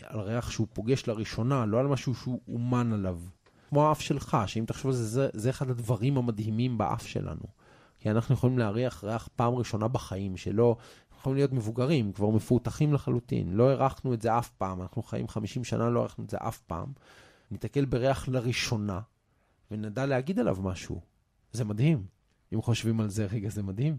על 0.04 0.20
ריח 0.20 0.52
שהוא 0.52 0.68
פוגש 0.74 1.08
לראשונה, 1.08 1.66
לא 1.66 1.80
על 1.80 1.88
משהו 1.88 2.16
שהוא 2.16 2.42
אומן 2.48 2.94
עליו. 2.94 3.20
כמו 3.70 3.88
האף 3.88 4.02
שלך, 4.02 4.38
שאם 4.48 4.64
תחשוב 4.68 4.92
על 4.92 4.98
זה, 4.98 5.06
זה, 5.06 5.30
זה 5.34 5.50
אחד 5.50 5.70
הדברים 5.70 6.18
המדהימים 6.18 6.78
באף 6.78 7.08
שלנו. 7.08 7.44
כי 8.00 8.12
אנחנו 8.12 8.36
יכולים 8.36 8.60
להריח 8.60 9.04
ריח 9.04 9.30
פעם 9.36 9.54
ראשונה 9.54 9.88
בחיים, 9.88 10.38
שלא 10.38 10.76
יכולים 11.20 11.38
להיות 11.38 11.54
מבוגרים, 11.54 12.12
כבר 12.14 12.30
מפותחים 12.30 12.94
לחלוטין. 12.94 13.54
לא 13.54 13.72
הרחנו 13.72 14.14
את 14.14 14.22
זה 14.22 14.38
אף 14.38 14.50
פעם, 14.50 14.82
אנחנו 14.82 15.04
חיים 15.04 15.28
50 15.28 15.64
שנה, 15.64 15.90
לא 15.90 16.00
הרחנו 16.00 16.24
את 16.24 16.30
זה 16.30 16.38
אף 16.40 16.60
פעם. 16.60 16.92
ניתקל 17.52 17.86
בריח 17.86 18.28
לראשונה, 18.28 19.00
ונדע 19.72 20.06
להגיד 20.06 20.40
עליו 20.40 20.58
משהו. 20.62 21.02
זה 21.52 21.66
מדהים. 21.66 22.06
אם 22.54 22.62
חושבים 22.62 23.00
על 23.00 23.10
זה 23.10 23.26
רגע, 23.26 23.50
זה 23.50 23.64
מדהים. 23.64 23.98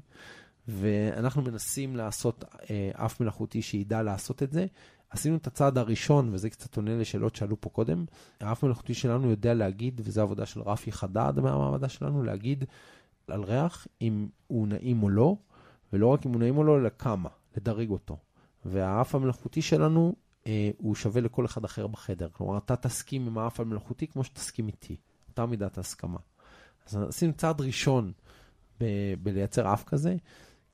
ואנחנו 0.68 1.42
מנסים 1.42 1.96
לעשות 1.96 2.44
אה, 2.70 2.90
אף 2.94 3.20
מלאכותי 3.20 3.62
שידע 3.62 4.02
לעשות 4.02 4.42
את 4.42 4.52
זה. 4.52 4.66
עשינו 5.10 5.36
את 5.36 5.46
הצעד 5.46 5.78
הראשון, 5.78 6.34
וזה 6.34 6.50
קצת 6.50 6.76
עונה 6.76 6.96
לשאלות 6.96 7.36
שעלו 7.36 7.60
פה 7.60 7.70
קודם. 7.70 8.04
האף 8.40 8.62
מלאכותי 8.62 8.94
שלנו 8.94 9.30
יודע 9.30 9.54
להגיד, 9.54 10.00
וזו 10.04 10.22
עבודה 10.22 10.46
של 10.46 10.60
רפי 10.60 10.92
חדד 10.92 11.32
מהמעבדה 11.36 11.88
שלנו, 11.88 12.22
להגיד 12.22 12.64
על 13.28 13.42
ריח 13.42 13.86
אם 14.02 14.28
הוא 14.46 14.68
נעים 14.68 15.02
או 15.02 15.08
לא, 15.08 15.36
ולא 15.92 16.06
רק 16.06 16.26
אם 16.26 16.32
הוא 16.32 16.40
נעים 16.40 16.58
או 16.58 16.64
לא, 16.64 16.78
אלא 16.78 16.88
כמה, 16.98 17.28
לדרג 17.56 17.90
אותו. 17.90 18.16
והאף 18.64 19.14
המלאכותי 19.14 19.62
שלנו 19.62 20.14
אה, 20.46 20.70
הוא 20.78 20.94
שווה 20.94 21.20
לכל 21.20 21.44
אחד 21.44 21.64
אחר 21.64 21.86
בחדר. 21.86 22.28
כלומר, 22.32 22.58
אתה 22.58 22.76
תסכים 22.76 23.26
עם 23.26 23.38
האף 23.38 23.60
המלאכותי 23.60 24.06
כמו 24.06 24.24
שתסכים 24.24 24.66
איתי. 24.66 24.96
אותה 25.28 25.46
מידת 25.46 25.78
ההסכמה. 25.78 26.18
אז 26.86 26.96
עשינו 27.08 27.32
צעד 27.32 27.60
ראשון 27.60 28.12
ב- 28.80 29.14
בלייצר 29.22 29.72
אף 29.72 29.84
כזה, 29.84 30.16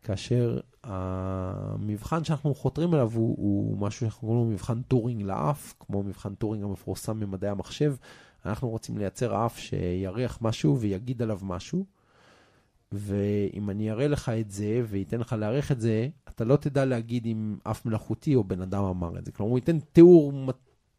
כאשר 0.06 0.60
המבחן 0.84 2.24
שאנחנו 2.24 2.54
חותרים 2.54 2.94
אליו 2.94 3.10
הוא, 3.14 3.36
הוא 3.38 3.78
משהו 3.78 4.00
שאנחנו 4.00 4.20
קוראים 4.20 4.44
לו 4.44 4.50
מבחן 4.50 4.82
טורינג 4.82 5.22
לאף, 5.22 5.74
כמו 5.80 6.02
מבחן 6.02 6.34
טורינג 6.34 6.64
המפורסם 6.64 7.20
ממדעי 7.20 7.50
המחשב. 7.50 7.94
אנחנו 8.44 8.68
רוצים 8.68 8.98
לייצר 8.98 9.46
אף 9.46 9.58
שיריח 9.58 10.38
משהו 10.42 10.80
ויגיד 10.80 11.22
עליו 11.22 11.40
משהו. 11.42 11.84
ואם 12.92 13.70
אני 13.70 13.90
אראה 13.90 14.08
לך 14.08 14.28
את 14.28 14.50
זה 14.50 14.82
ואתן 14.88 15.20
לך 15.20 15.32
להעריך 15.32 15.72
את 15.72 15.80
זה, 15.80 16.08
אתה 16.28 16.44
לא 16.44 16.56
תדע 16.56 16.84
להגיד 16.84 17.26
אם 17.26 17.56
אף 17.62 17.86
מלאכותי 17.86 18.34
או 18.34 18.44
בן 18.44 18.62
אדם 18.62 18.84
אמר 18.84 19.18
את 19.18 19.24
זה. 19.24 19.32
כלומר, 19.32 19.50
הוא 19.50 19.58
ייתן 19.58 19.78
תיאור 19.80 20.32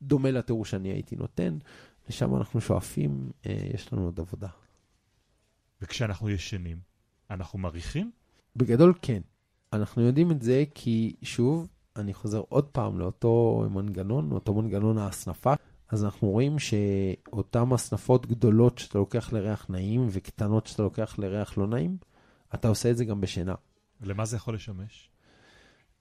דומה 0.02 0.32
לתיאור 0.32 0.66
שאני 0.66 0.90
הייתי 0.90 1.16
נותן, 1.16 1.58
לשם 2.10 2.36
אנחנו 2.36 2.62
שואפים, 2.62 3.32
אה, 3.46 3.58
יש 3.74 3.94
לנו 3.94 4.06
עוד 4.06 4.20
עבודה. 4.20 4.48
וכשאנחנו 5.82 6.30
ישנים, 6.30 6.78
אנחנו 7.32 7.60
מריחים? 7.60 8.12
בגדול 8.58 8.94
כן. 9.02 9.22
אנחנו 9.74 10.02
יודעים 10.02 10.32
את 10.32 10.42
זה 10.42 10.64
כי, 10.74 11.16
שוב, 11.22 11.68
אני 11.96 12.14
חוזר 12.14 12.42
עוד 12.50 12.66
פעם 12.66 13.00
לאותו 13.00 13.64
מנגנון, 13.72 14.32
אותו 14.32 14.54
מנגנון 14.54 14.98
ההסנפה. 14.98 15.54
אז 15.90 16.04
אנחנו 16.04 16.30
רואים 16.30 16.60
שאותן 16.60 17.64
הסנפות 17.72 18.26
גדולות 18.26 18.78
שאתה 18.78 18.98
לוקח 18.98 19.34
לריח 19.34 19.66
נעים 19.70 20.08
וקטנות 20.12 20.68
שאתה 20.68 20.84
לוקח 20.84 21.16
לריח 21.20 21.58
לא 21.58 21.68
נעים, 21.68 21.98
אתה 22.54 22.68
עושה 22.68 22.92
את 22.92 22.98
זה 22.98 23.06
גם 23.06 23.22
בשינה. 23.22 23.56
למה 24.02 24.26
זה 24.26 24.36
יכול 24.36 24.56
לשמש? 24.56 25.10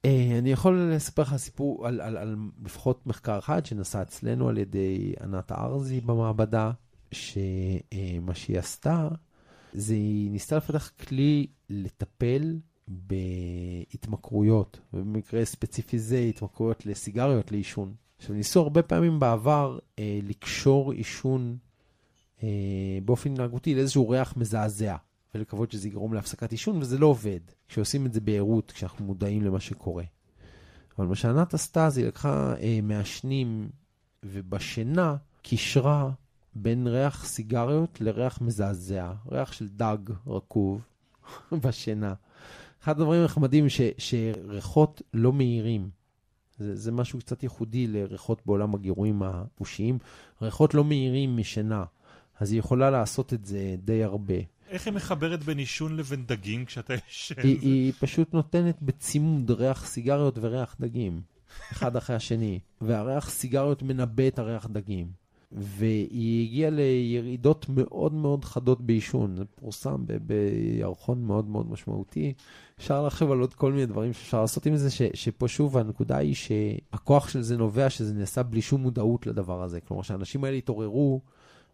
אה, 0.04 0.38
אני 0.38 0.52
יכול 0.52 0.80
לספר 0.80 1.22
לך 1.22 1.36
סיפור 1.36 1.86
על, 1.86 2.00
על, 2.00 2.16
על 2.16 2.36
לפחות 2.64 3.06
מחקר 3.06 3.38
אחד 3.38 3.66
שנעשה 3.66 4.02
אצלנו 4.02 4.48
על 4.48 4.58
ידי 4.58 5.12
ענת 5.22 5.52
ארזי 5.52 6.00
במעבדה, 6.00 6.70
שמה 7.12 8.34
שהיא 8.34 8.58
עשתה, 8.58 9.08
זה 9.76 9.94
היא 9.94 10.30
ניסתה 10.30 10.56
לפתח 10.56 10.90
כלי 11.08 11.46
לטפל 11.70 12.58
בהתמכרויות, 12.88 14.80
ובמקרה 14.92 15.44
ספציפי 15.44 15.98
זה 15.98 16.18
התמכרויות 16.18 16.86
לסיגריות, 16.86 17.52
לעישון. 17.52 17.94
עכשיו, 18.18 18.34
ניסו 18.34 18.60
הרבה 18.60 18.82
פעמים 18.82 19.20
בעבר 19.20 19.78
אה, 19.98 20.18
לקשור 20.22 20.92
עישון 20.92 21.56
אה, 22.42 22.48
באופן 23.04 23.32
התנהגותי 23.32 23.74
לאיזשהו 23.74 24.08
ריח 24.08 24.36
מזעזע, 24.36 24.96
ולקוות 25.34 25.72
שזה 25.72 25.88
יגרום 25.88 26.14
להפסקת 26.14 26.52
עישון, 26.52 26.76
וזה 26.76 26.98
לא 26.98 27.06
עובד. 27.06 27.40
כשעושים 27.68 28.06
את 28.06 28.12
זה 28.12 28.20
בעירות, 28.20 28.72
כשאנחנו 28.72 29.04
מודעים 29.04 29.42
למה 29.44 29.60
שקורה. 29.60 30.04
אבל 30.98 31.06
מה 31.06 31.14
שענת 31.14 31.54
עשתה, 31.54 31.90
זה 31.90 32.00
היא 32.00 32.08
לקחה 32.08 32.54
אה, 32.60 32.78
מעשנים, 32.82 33.68
ובשינה 34.22 35.16
קישרה 35.42 36.10
בין 36.56 36.86
ריח 36.86 37.24
סיגריות 37.24 38.00
לריח 38.00 38.40
מזעזע, 38.40 39.12
ריח 39.32 39.52
של 39.52 39.68
דג 39.68 39.98
רקוב 40.26 40.80
בשינה. 41.62 42.14
אחד 42.82 43.00
הדברים 43.00 43.20
הנחמדים 43.20 43.68
ש, 43.68 43.80
שריחות 43.98 45.02
לא 45.14 45.32
מהירים. 45.32 45.90
זה, 46.58 46.76
זה 46.76 46.92
משהו 46.92 47.18
קצת 47.18 47.42
ייחודי 47.42 47.86
לריחות 47.86 48.42
בעולם 48.46 48.74
הגירויים 48.74 49.22
החושיים. 49.22 49.98
ריחות 50.42 50.74
לא 50.74 50.84
מהירים 50.84 51.36
משינה, 51.36 51.84
אז 52.40 52.52
היא 52.52 52.58
יכולה 52.58 52.90
לעשות 52.90 53.32
את 53.32 53.46
זה 53.46 53.76
די 53.84 54.04
הרבה. 54.04 54.34
איך 54.68 54.86
היא 54.86 54.94
מחברת 54.94 55.44
בין 55.44 55.58
עישון 55.58 55.96
לבין 55.96 56.26
דגים 56.26 56.64
כשאתה 56.64 56.94
ישן? 56.94 57.34
היא, 57.42 57.58
היא 57.60 57.92
פשוט 58.00 58.34
נותנת 58.34 58.82
בצימוד 58.82 59.50
ריח 59.50 59.86
סיגריות 59.86 60.38
וריח 60.40 60.76
דגים, 60.80 61.20
אחד 61.72 61.96
אחרי 61.96 62.16
השני, 62.16 62.58
והריח 62.80 63.30
סיגריות 63.30 63.82
מנבא 63.82 64.28
את 64.28 64.38
הריח 64.38 64.66
דגים. 64.66 65.25
והיא 65.52 66.48
הגיעה 66.48 66.70
לירידות 66.70 67.66
מאוד 67.68 68.14
מאוד 68.14 68.44
חדות 68.44 68.80
בעישון. 68.80 69.36
זה 69.36 69.44
פורסם 69.44 70.04
בירחון 70.20 71.24
מאוד 71.24 71.48
מאוד 71.48 71.70
משמעותי. 71.70 72.32
אפשר 72.78 73.06
לחשוב 73.06 73.32
על 73.32 73.40
עוד 73.40 73.54
כל 73.54 73.72
מיני 73.72 73.86
דברים 73.86 74.12
שאפשר 74.12 74.40
לעשות 74.40 74.66
עם 74.66 74.76
זה, 74.76 74.90
ש, 74.90 75.02
שפה 75.14 75.48
שוב 75.48 75.76
הנקודה 75.76 76.16
היא 76.16 76.34
שהכוח 76.34 77.28
של 77.28 77.42
זה 77.42 77.56
נובע 77.56 77.90
שזה 77.90 78.14
נעשה 78.14 78.42
בלי 78.42 78.62
שום 78.62 78.80
מודעות 78.80 79.26
לדבר 79.26 79.62
הזה. 79.62 79.80
כלומר, 79.80 80.02
שהאנשים 80.02 80.44
האלה 80.44 80.56
התעוררו 80.56 81.20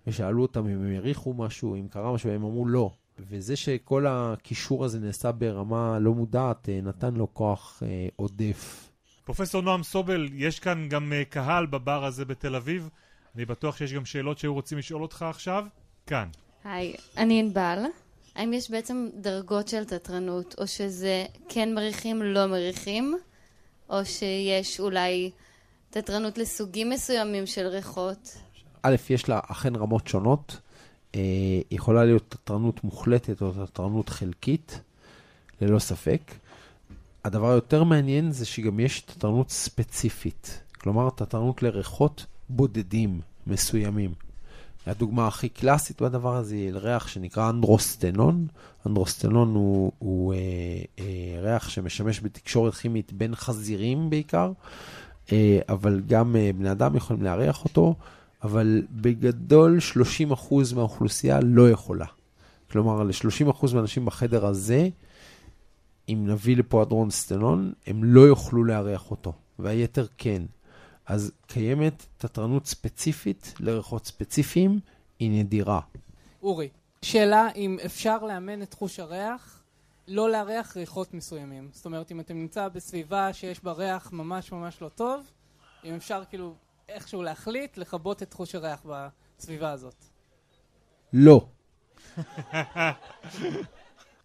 ושאלו 0.07 0.43
אותם 0.43 0.69
אם 0.69 0.83
הם 0.83 0.93
העריכו 0.93 1.35
משהו, 1.35 1.75
אם 1.75 1.89
קרה 1.89 2.13
משהו, 2.13 2.31
והם 2.31 2.45
אמרו 2.45 2.67
לא. 2.67 2.91
וזה 3.19 3.57
שכל 3.57 4.07
הקישור 4.09 4.85
הזה 4.85 5.01
נעשה 5.01 5.33
ברמה 5.33 5.99
לא 5.99 6.15
מודעת, 6.15 6.69
אה, 6.69 6.81
נתן 6.83 7.15
לו 7.15 7.35
כוח 7.35 7.83
אה, 7.87 8.09
עודף. 8.17 8.91
פרופסור 9.25 9.63
נועם 9.63 9.83
סובל, 9.83 10.29
יש 10.33 10.61
כאן 10.61 10.89
גם 10.89 11.13
אה, 11.13 11.25
קהל 11.25 11.67
בבר 11.67 12.05
הזה 12.05 12.25
בתל 12.25 12.57
אביב. 12.57 12.89
אני 13.37 13.45
בטוח 13.45 13.77
שיש 13.77 13.93
גם 13.93 14.05
שאלות 14.05 14.39
שהיו 14.39 14.55
רוצים 14.55 14.79
לשאול 14.79 15.03
אותך 15.03 15.23
עכשיו. 15.23 15.65
כאן. 16.07 16.29
היי, 16.65 16.95
אני 17.17 17.41
ענבל. 17.41 17.79
האם 18.35 18.53
יש 18.53 18.71
בעצם 18.71 19.09
דרגות 19.21 19.69
של 19.69 19.85
תתרנות, 19.85 20.55
או 20.59 20.67
שזה 20.67 21.25
כן 21.49 21.75
מריחים, 21.75 22.23
לא 22.23 22.47
מריחים, 22.47 23.15
או 23.91 24.05
שיש 24.05 24.81
אולי 24.81 25.31
תתרנות 25.91 26.39
לסוגים 26.39 26.91
מסוימים 26.91 27.47
של 27.47 27.67
ריחות? 27.67 28.37
א', 28.83 28.97
יש 29.11 29.29
לה 29.29 29.41
אכן 29.47 29.77
רמות 29.77 30.09
שונות. 30.09 30.57
אה, 31.15 31.21
יכולה 31.71 32.05
להיות 32.05 32.25
תתרנות 32.29 32.85
מוחלטת 32.85 33.43
או 33.43 33.67
תתרנות 33.67 34.09
חלקית, 34.09 34.81
ללא 35.61 35.79
ספק. 35.79 36.21
הדבר 37.25 37.51
היותר 37.51 37.85
מעניין 37.85 38.33
זה 38.33 38.47
שגם 38.47 38.81
יש 38.81 39.01
תתרנות 39.01 39.51
ספציפית. 39.51 40.61
כלומר, 40.79 41.11
תתרנות 41.11 41.63
לריחות 41.63 42.27
בודדים 42.57 43.21
מסוימים. 43.47 44.15
הדוגמה 44.87 45.27
הכי 45.27 45.49
קלאסית 45.49 46.03
בדבר 46.03 46.37
הזה 46.37 46.55
היא 46.55 46.73
ריח 46.75 47.09
שנקרא 47.09 47.51
אנדרוסטנון. 47.51 48.47
אנדרוסטנון 48.87 49.55
הוא, 49.55 49.93
הוא 49.99 50.35
אה, 50.35 50.39
אה, 50.99 51.41
ריח 51.41 51.69
שמשמש 51.69 52.21
בתקשורת 52.21 52.75
כימית 52.75 53.13
בין 53.13 53.35
חזירים 53.35 54.11
בעיקר, 54.11 54.53
אה, 55.33 55.59
אבל 55.69 56.01
גם 56.07 56.37
אה, 56.37 56.51
בני 56.59 56.71
אדם 56.71 56.97
יכולים 56.97 57.23
להריח 57.23 57.65
אותו, 57.65 57.95
אבל 58.43 58.83
בגדול 58.91 59.79
30% 60.41 60.75
מהאוכלוסייה 60.75 61.41
לא 61.43 61.71
יכולה. 61.71 62.07
כלומר, 62.71 63.03
ל-30% 63.03 63.75
מהאנשים 63.75 64.05
בחדר 64.05 64.47
הזה, 64.47 64.89
אם 66.09 66.25
נביא 66.27 66.57
לפה 66.57 66.83
אדרונסטנון, 66.83 67.73
הם 67.87 68.05
לא 68.05 68.21
יוכלו 68.21 68.65
להריח 68.65 69.11
אותו, 69.11 69.33
והיתר 69.59 70.07
כן. 70.19 70.43
אז 71.07 71.33
קיימת 71.47 72.07
תתרנות 72.19 72.67
ספציפית 72.67 73.55
לריחות 73.61 74.07
ספציפיים, 74.07 74.81
היא 75.19 75.41
נדירה. 75.41 75.81
אורי, 76.43 76.69
שאלה 77.03 77.49
אם 77.57 77.79
אפשר 77.85 78.19
לאמן 78.19 78.63
את 78.63 78.75
חוש 78.75 79.01
הריח 79.01 79.63
לא 80.09 80.31
להריח 80.31 80.77
ריחות 80.77 81.15
מסוימים. 81.15 81.69
זאת 81.73 81.87
אומרת, 81.87 82.13
אם 82.13 82.21
אתם 82.21 82.35
נמצא 82.35 82.69
בסביבה 82.69 83.33
שיש 83.33 83.65
בה 83.65 83.73
ריח 83.73 84.13
ממש 84.13 84.53
ממש 84.53 84.83
לא 84.83 84.89
טוב, 84.89 85.27
אם 85.85 85.95
אפשר 85.95 86.23
כאילו 86.29 86.55
איכשהו 86.89 87.23
להחליט 87.23 87.77
לכבות 87.77 88.23
את 88.23 88.33
חוש 88.33 88.55
הריח 88.55 88.87
בסביבה 89.39 89.71
הזאת. 89.71 90.05
לא. 91.13 91.47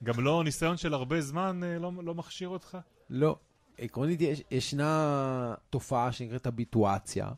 גם 0.04 0.20
לא 0.20 0.44
ניסיון 0.44 0.78
של 0.78 0.94
הרבה 0.94 1.22
זמן 1.22 1.62
אה, 1.64 1.80
לא, 1.80 1.92
לא 2.04 2.16
מכשיר 2.16 2.50
אותך? 2.50 2.78
לא. 3.10 3.36
עקרונית 3.78 4.22
יש, 4.22 4.42
ישנה 4.52 5.54
תופעה 5.70 6.12
שנקראת 6.12 6.48
הביטואציה, 6.48 7.30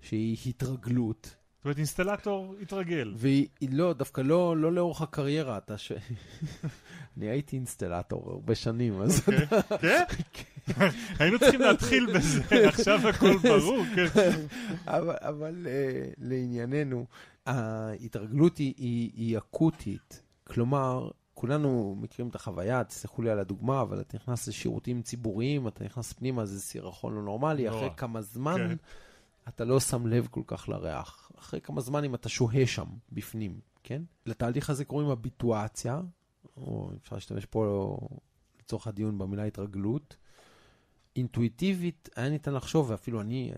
שהיא 0.00 0.36
התרגלות. 0.46 1.36
זאת 1.56 1.64
אומרת, 1.64 1.76
אינסטלטור 1.76 2.54
התרגל. 2.62 3.14
והיא 3.16 3.48
לא, 3.70 3.92
דוווקא 3.92 4.20
לא, 4.20 4.56
לא 4.56 4.72
לאורך 4.72 5.02
הקריירה. 5.02 5.58
אתה 5.58 5.78
ש... 5.78 5.92
אני 7.16 7.26
הייתי 7.26 7.56
אינסטלטור 7.56 8.30
הרבה 8.30 8.54
שנים, 8.54 9.02
אז... 9.02 9.20
כן? 9.80 10.04
כן? 10.32 10.88
היינו 11.18 11.38
צריכים 11.38 11.60
להתחיל 11.60 12.06
בזה, 12.14 12.68
עכשיו 12.68 13.08
הכל 13.08 13.36
ברור. 13.36 13.84
כן. 13.94 14.30
אבל 14.86 15.66
אה, 15.66 16.08
לענייננו, 16.18 17.06
ההתרגלות 17.46 18.58
היא 18.58 19.38
אקוטית. 19.38 20.22
כלומר, 20.44 21.10
כולנו 21.36 21.96
מכירים 22.00 22.30
את 22.30 22.34
החוויה, 22.34 22.84
תסלחו 22.84 23.22
לי 23.22 23.30
על 23.30 23.38
הדוגמה, 23.38 23.82
אבל 23.82 24.00
אתה 24.00 24.16
נכנס 24.16 24.48
לשירותים 24.48 25.02
ציבוריים, 25.02 25.68
אתה 25.68 25.84
נכנס 25.84 26.12
פנימה, 26.12 26.46
זה 26.46 26.60
סירחון 26.60 27.14
לא 27.14 27.22
נורמלי, 27.22 27.68
אחרי 27.68 27.88
כמה 27.96 28.22
זמן 28.22 28.56
כן. 28.68 28.76
אתה 29.48 29.64
לא 29.64 29.80
שם 29.80 30.06
לב 30.06 30.28
כל 30.30 30.42
כך 30.46 30.68
לריח. 30.68 31.32
אחרי 31.38 31.60
כמה 31.60 31.80
זמן 31.80 32.04
אם 32.04 32.14
אתה 32.14 32.28
שוהה 32.28 32.66
שם, 32.66 32.86
בפנים, 33.12 33.60
כן? 33.82 34.02
לתהליך 34.26 34.70
הזה 34.70 34.84
קוראים 34.84 35.08
הביטואציה, 35.08 36.00
או 36.56 36.90
אפשר 37.02 37.16
להשתמש 37.16 37.46
פה 37.46 37.96
לצורך 38.60 38.86
הדיון 38.86 39.18
במילה 39.18 39.44
התרגלות. 39.44 40.16
אינטואיטיבית 41.16 42.08
היה 42.16 42.28
ניתן 42.28 42.54
לחשוב, 42.54 42.90
ואפילו 42.90 43.20
אני, 43.20 43.52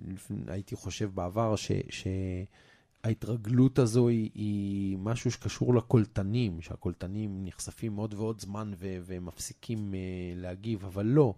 אני 0.00 0.14
הייתי 0.46 0.76
חושב 0.76 1.10
בעבר, 1.14 1.56
ש... 1.56 1.72
ש 1.90 2.06
ההתרגלות 3.04 3.78
הזו 3.78 4.08
היא, 4.08 4.30
היא 4.34 4.98
משהו 4.98 5.30
שקשור 5.30 5.74
לקולטנים, 5.74 6.60
שהקולטנים 6.60 7.44
נחשפים 7.44 7.96
עוד 7.96 8.14
ועוד 8.14 8.40
זמן 8.40 8.72
ו- 8.78 8.98
ומפסיקים 9.06 9.92
uh, 9.92 9.96
להגיב, 10.40 10.84
אבל 10.84 11.06
לא. 11.06 11.34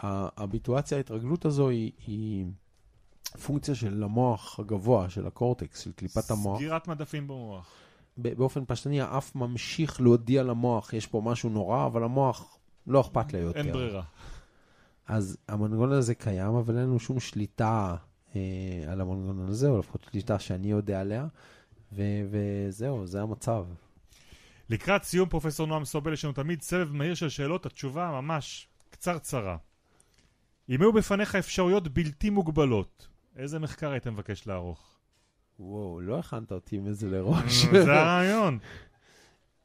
הביטואציה, 0.00 0.98
ההתרגלות 0.98 1.44
הזו 1.44 1.68
היא, 1.68 1.92
היא 2.06 2.46
פונקציה 3.46 3.74
של 3.74 4.02
המוח 4.02 4.60
הגבוה, 4.60 5.10
של 5.10 5.26
הקורטקס, 5.26 5.80
של 5.80 5.92
קליפת 5.92 6.30
המוח. 6.30 6.58
סגירת 6.58 6.88
מדפים 6.88 7.26
במוח. 7.28 7.70
באופן 8.16 8.64
פשטני, 8.66 9.00
האף 9.00 9.34
ממשיך 9.34 10.00
להודיע 10.00 10.42
למוח, 10.42 10.92
יש 10.92 11.06
פה 11.06 11.20
משהו 11.24 11.50
נורא, 11.50 11.86
אבל 11.86 12.04
המוח 12.04 12.58
לא 12.86 13.00
אכפת 13.00 13.32
לה 13.32 13.38
יותר. 13.38 13.58
אין 13.58 13.72
ברירה. 13.72 14.02
אז 15.06 15.36
המנגנון 15.48 15.92
הזה 15.92 16.14
קיים, 16.14 16.54
אבל 16.54 16.76
אין 16.76 16.84
לנו 16.84 16.98
שום 16.98 17.20
שליטה 17.20 17.96
על 18.88 19.00
המנגנון 19.00 19.48
הזה, 19.48 19.68
או 19.68 19.78
לפחות 19.78 20.06
שליטה 20.10 20.38
שאני 20.38 20.70
יודע 20.70 21.00
עליה, 21.00 21.26
ו- 21.92 22.22
וזהו, 22.30 23.06
זה 23.06 23.22
המצב. 23.22 23.64
לקראת 24.70 25.02
סיום, 25.04 25.28
פרופסור 25.28 25.66
נועם 25.66 25.84
סובל, 25.84 26.12
יש 26.12 26.24
לנו 26.24 26.34
תמיד 26.34 26.62
סבב 26.62 26.92
מהיר 26.92 27.14
של 27.14 27.28
שאלות, 27.28 27.66
התשובה 27.66 28.10
ממש 28.10 28.68
קצרצרה. 28.90 29.56
אם 30.68 30.80
היו 30.80 30.92
בפניך 30.92 31.34
אפשרויות 31.34 31.88
בלתי 31.88 32.30
מוגבלות, 32.30 33.08
איזה 33.36 33.58
מחקר 33.58 33.90
היית 33.90 34.06
מבקש 34.06 34.46
לערוך? 34.46 34.96
וואו, 35.60 36.00
לא 36.00 36.18
הכנת 36.18 36.52
אותי 36.52 36.76
עם 36.76 36.86
איזה 36.86 37.08
לראש. 37.12 37.64
זה 37.64 38.00
הרעיון. 38.00 38.58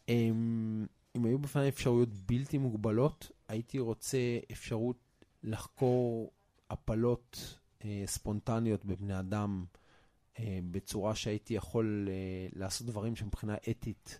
אם, 0.09 0.85
אם 1.15 1.25
היו 1.25 1.39
בפני 1.39 1.69
אפשרויות 1.69 2.09
בלתי 2.25 2.57
מוגבלות, 2.57 3.31
הייתי 3.47 3.79
רוצה 3.79 4.17
אפשרות 4.51 4.97
לחקור 5.43 6.31
הפלות 6.69 7.59
אה, 7.85 8.03
ספונטניות 8.05 8.85
בבני 8.85 9.19
אדם 9.19 9.65
אה, 10.39 10.59
בצורה 10.71 11.15
שהייתי 11.15 11.53
יכול 11.53 12.07
אה, 12.11 12.13
לעשות 12.55 12.87
דברים 12.87 13.15
שמבחינה 13.15 13.55
אתית 13.69 14.19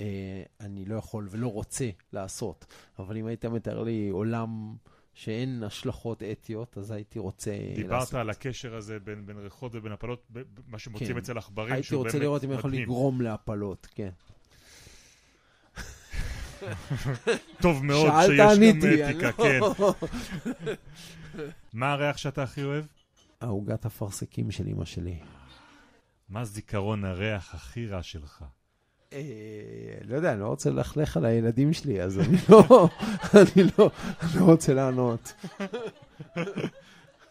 אה, 0.00 0.42
אני 0.60 0.84
לא 0.84 0.94
יכול 0.96 1.26
ולא 1.30 1.48
רוצה 1.48 1.90
לעשות. 2.12 2.66
אבל 2.98 3.16
אם 3.16 3.26
היית 3.26 3.44
מתאר 3.44 3.82
לי 3.82 4.08
עולם 4.08 4.74
שאין 5.14 5.62
השלכות 5.62 6.22
אתיות, 6.22 6.78
אז 6.78 6.90
הייתי 6.90 7.18
רוצה 7.18 7.50
דיברת 7.74 8.00
לעשות. 8.00 8.14
על 8.14 8.30
הקשר 8.30 8.76
הזה 8.76 8.98
בין, 8.98 9.26
בין 9.26 9.38
ריחות 9.38 9.72
ובין 9.74 9.92
הפלות, 9.92 10.30
מה 10.68 10.78
שמוצאים 10.78 11.12
כן. 11.12 11.18
אצל 11.18 11.38
עכברים, 11.38 11.72
הייתי 11.72 11.88
שהוא 11.88 11.98
רוצה 11.98 12.12
באמת 12.12 12.22
לראות 12.22 12.44
אם 12.44 12.52
יכול. 12.52 12.72
לגרום 12.72 13.20
להפלות, 13.20 13.88
כן. 13.94 14.10
טוב 17.62 17.84
מאוד 17.84 18.10
שיש 18.26 18.38
גם 18.38 18.50
אתיקה, 18.70 19.28
אני 19.28 19.32
כן. 19.32 19.60
לא- 19.60 19.94
מה 21.72 21.92
הריח 21.92 22.16
שאתה 22.16 22.42
הכי 22.42 22.62
אוהב? 22.62 22.84
העוגת 23.40 23.86
אפרסקים 23.86 24.50
של 24.50 24.68
אמא 24.68 24.84
שלי. 24.84 25.18
מה 26.28 26.44
זיכרון 26.44 27.04
הריח 27.04 27.54
הכי 27.54 27.86
רע 27.86 28.02
שלך? 28.02 28.44
אה, 29.12 29.18
לא 30.04 30.16
יודע, 30.16 30.32
אני 30.32 30.40
לא 30.40 30.46
רוצה 30.46 30.70
ללכלך 30.70 31.16
על 31.16 31.24
הילדים 31.24 31.72
שלי, 31.72 32.02
אז 32.02 32.18
אני 32.18 32.38
לא, 32.48 32.88
אני 33.34 33.64
לא, 33.78 33.90
אני 34.22 34.40
לא 34.40 34.44
רוצה 34.44 34.74
לענות. 34.74 35.34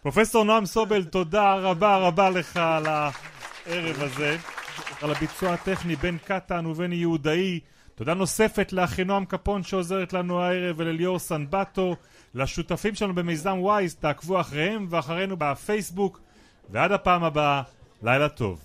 פרופסור 0.02 0.44
נועם 0.44 0.66
סובל, 0.66 1.04
תודה 1.04 1.56
רבה 1.56 1.98
רבה 1.98 2.30
לך 2.30 2.58
על 2.58 2.86
הערב 2.86 3.96
הזה, 4.02 4.38
על 5.02 5.12
הביצוע 5.12 5.54
הטכני 5.54 5.96
בין 5.96 6.18
קטן 6.26 6.66
ובין 6.66 6.94
יהודאי. 6.94 7.60
תודה 7.96 8.14
נוספת 8.14 8.74
לאחינועם 8.74 9.26
קפון 9.26 9.64
שעוזרת 9.64 10.14
לנו 10.14 10.42
הערב 10.42 10.76
ולליאור 10.80 11.20
סנבטו, 11.20 11.96
לשותפים 12.36 12.96
שלנו 12.96 13.16
במיזם 13.16 13.58
וויז, 13.60 13.96
תעקבו 13.96 14.42
אחריהם 14.42 14.88
ואחרינו 14.90 15.38
בפייסבוק, 15.38 16.20
ועד 16.70 16.92
הפעם 16.92 17.24
הבאה, 17.24 17.62
לילה 18.04 18.30
טוב. 18.30 18.62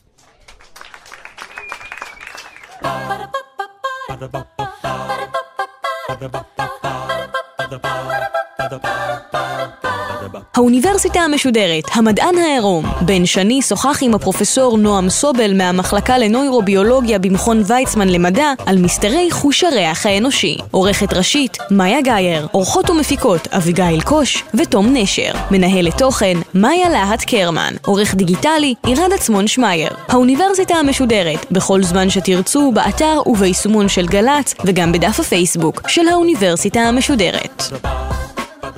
האוניברסיטה 10.57 11.21
המשודרת, 11.21 11.85
המדען 11.93 12.39
העירום. 12.39 12.85
בן 13.01 13.27
שני 13.27 13.63
שוחח 13.63 13.99
עם 14.03 14.15
הפרופסור 14.15 14.79
נועם 14.79 15.09
סובל 15.09 15.57
מהמחלקה 15.57 16.19
לנוירוביולוגיה 16.19 17.19
במכון 17.19 17.63
ויצמן 17.67 18.09
למדע 18.09 18.53
על 18.67 18.79
מסתרי 18.79 19.29
חוש 19.31 19.65
הריח 19.65 20.07
האנושי. 20.07 20.57
עורכת 20.71 21.13
ראשית, 21.13 21.59
מאיה 21.71 22.01
גאייר. 22.01 22.47
עורכות 22.53 22.91
ומפיקות, 22.91 23.49
אביגיל 23.49 24.01
קוש 24.01 24.45
ותום 24.55 24.97
נשר. 24.97 25.33
מנהלת 25.51 25.99
תוכן, 25.99 26.37
מאיה 26.55 26.89
להט 26.89 27.25
קרמן. 27.25 27.75
עורך 27.87 28.15
דיגיטלי, 28.15 28.75
עירד 28.87 29.13
עצמון 29.15 29.47
שמייר. 29.47 29.91
האוניברסיטה 30.09 30.75
המשודרת, 30.75 31.47
בכל 31.51 31.83
זמן 31.83 32.11
שתרצו, 32.11 32.73
באתר 32.73 33.23
וביישומון 33.27 33.89
של 33.89 34.07
גל"צ, 34.07 34.55
וגם 34.65 34.93
בדף 34.93 35.21
הפייסבוק 35.21 35.89
של 35.89 36.09
האוניברסיטה 36.09 36.81
המשודרת. 36.81 37.63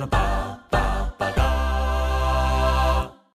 about. 0.03 0.52